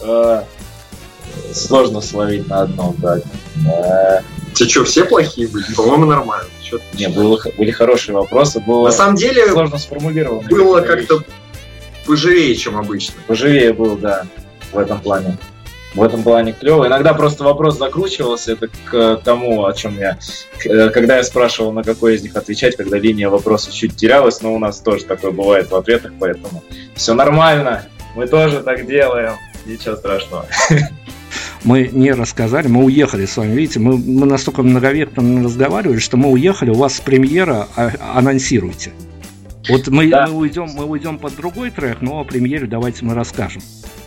[1.52, 3.20] Сложно словить на одном, да.
[4.64, 5.64] Те что, все плохие были?
[5.74, 6.48] По-моему, нормально.
[6.62, 10.48] Чё ты- Не, было- были хорошие вопросы, было На самом деле, сложно сформулировано.
[10.48, 11.22] было как-то
[12.06, 13.14] поживее, чем обычно.
[13.26, 14.24] Поживее был, да,
[14.72, 15.36] в этом плане.
[15.94, 16.86] В этом плане клево.
[16.86, 20.16] Иногда просто вопрос закручивался, это к тому, о чем я...
[20.64, 24.54] э, Когда я спрашивал, на какой из них отвечать, когда линия вопроса чуть терялась, но
[24.54, 27.84] у нас тоже такое бывает в ответах, поэтому все нормально,
[28.16, 29.34] мы тоже так делаем,
[29.66, 30.46] ничего страшного.
[31.64, 33.52] Мы не рассказали, мы уехали с вами.
[33.54, 38.92] Видите, мы, мы настолько многовекторно разговаривали, что мы уехали, у вас премьера, а- анонсируйте.
[39.68, 40.26] Вот мы, Да.
[40.26, 43.62] мы, уйдем, мы уйдем под другой трек, но о премьере давайте мы расскажем.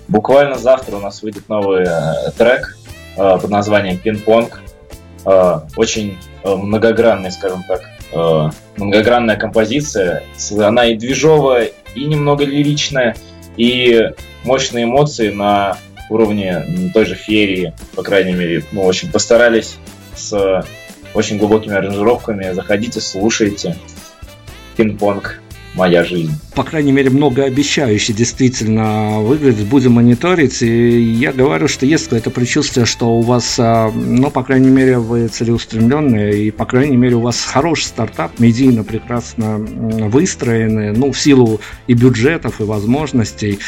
[0.10, 2.78] Буквально завтра у нас выйдет новый э, трек
[3.16, 4.62] э, под названием «Пинг-понг».
[5.26, 7.82] Э, очень э, многогранный, скажем так,
[8.12, 10.24] э, многогранная композиция.
[10.60, 13.16] Она и движовая, и немного лиричная,
[13.56, 14.12] и
[14.44, 15.78] мощные эмоции на
[16.10, 18.64] уровне той же феерии, по крайней мере.
[18.72, 19.78] Мы очень постарались
[20.16, 20.66] с
[21.14, 22.52] очень глубокими аранжировками.
[22.52, 23.78] Заходите, слушайте.
[24.78, 25.40] Пинг-понг.
[25.76, 26.32] Моя жизнь.
[26.56, 29.68] по крайней мере, многообещающе действительно выглядит.
[29.68, 30.62] Будем мониторить.
[30.62, 34.98] И я говорю, что есть какое-то предчувствие, что у вас, а, ну, по крайней мере,
[35.00, 41.20] вы целеустремленные, и, по крайней мере, у вас хороший стартап, медийно прекрасно выстроенный, ну, в
[41.20, 43.60] силу и бюджетов, и возможностей,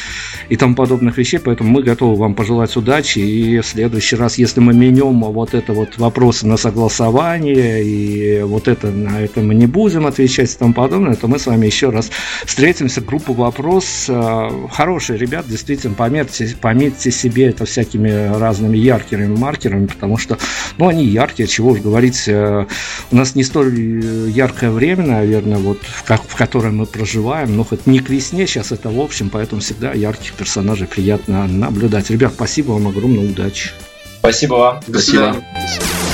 [0.47, 1.39] и тому подобных вещей.
[1.39, 3.19] Поэтому мы готовы вам пожелать удачи.
[3.19, 8.69] И в следующий раз, если мы менем вот это вот вопросы на согласование, и вот
[8.69, 11.89] это на это мы не будем отвечать и тому подобное, то мы с вами еще
[11.89, 11.96] раз
[12.45, 13.01] встретимся.
[13.01, 14.05] Группа «Вопрос».
[14.07, 20.37] э, Хорошие ребят, действительно, пометьте, пометьте себе это всякими разными яркими маркерами, потому что,
[20.77, 22.23] ну, они яркие, чего уж говорить.
[22.27, 22.65] э,
[23.11, 27.55] У нас не столь э, яркое время, наверное, вот в, как, в котором мы проживаем,
[27.55, 32.09] но хоть не к весне сейчас это в общем, поэтому всегда ярких персонажей приятно наблюдать.
[32.09, 33.71] Ребят, спасибо вам огромное, удачи.
[34.19, 34.79] Спасибо вам.
[34.87, 35.33] До Спасибо.
[35.33, 36.06] свидания.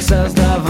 [0.00, 0.69] Долго их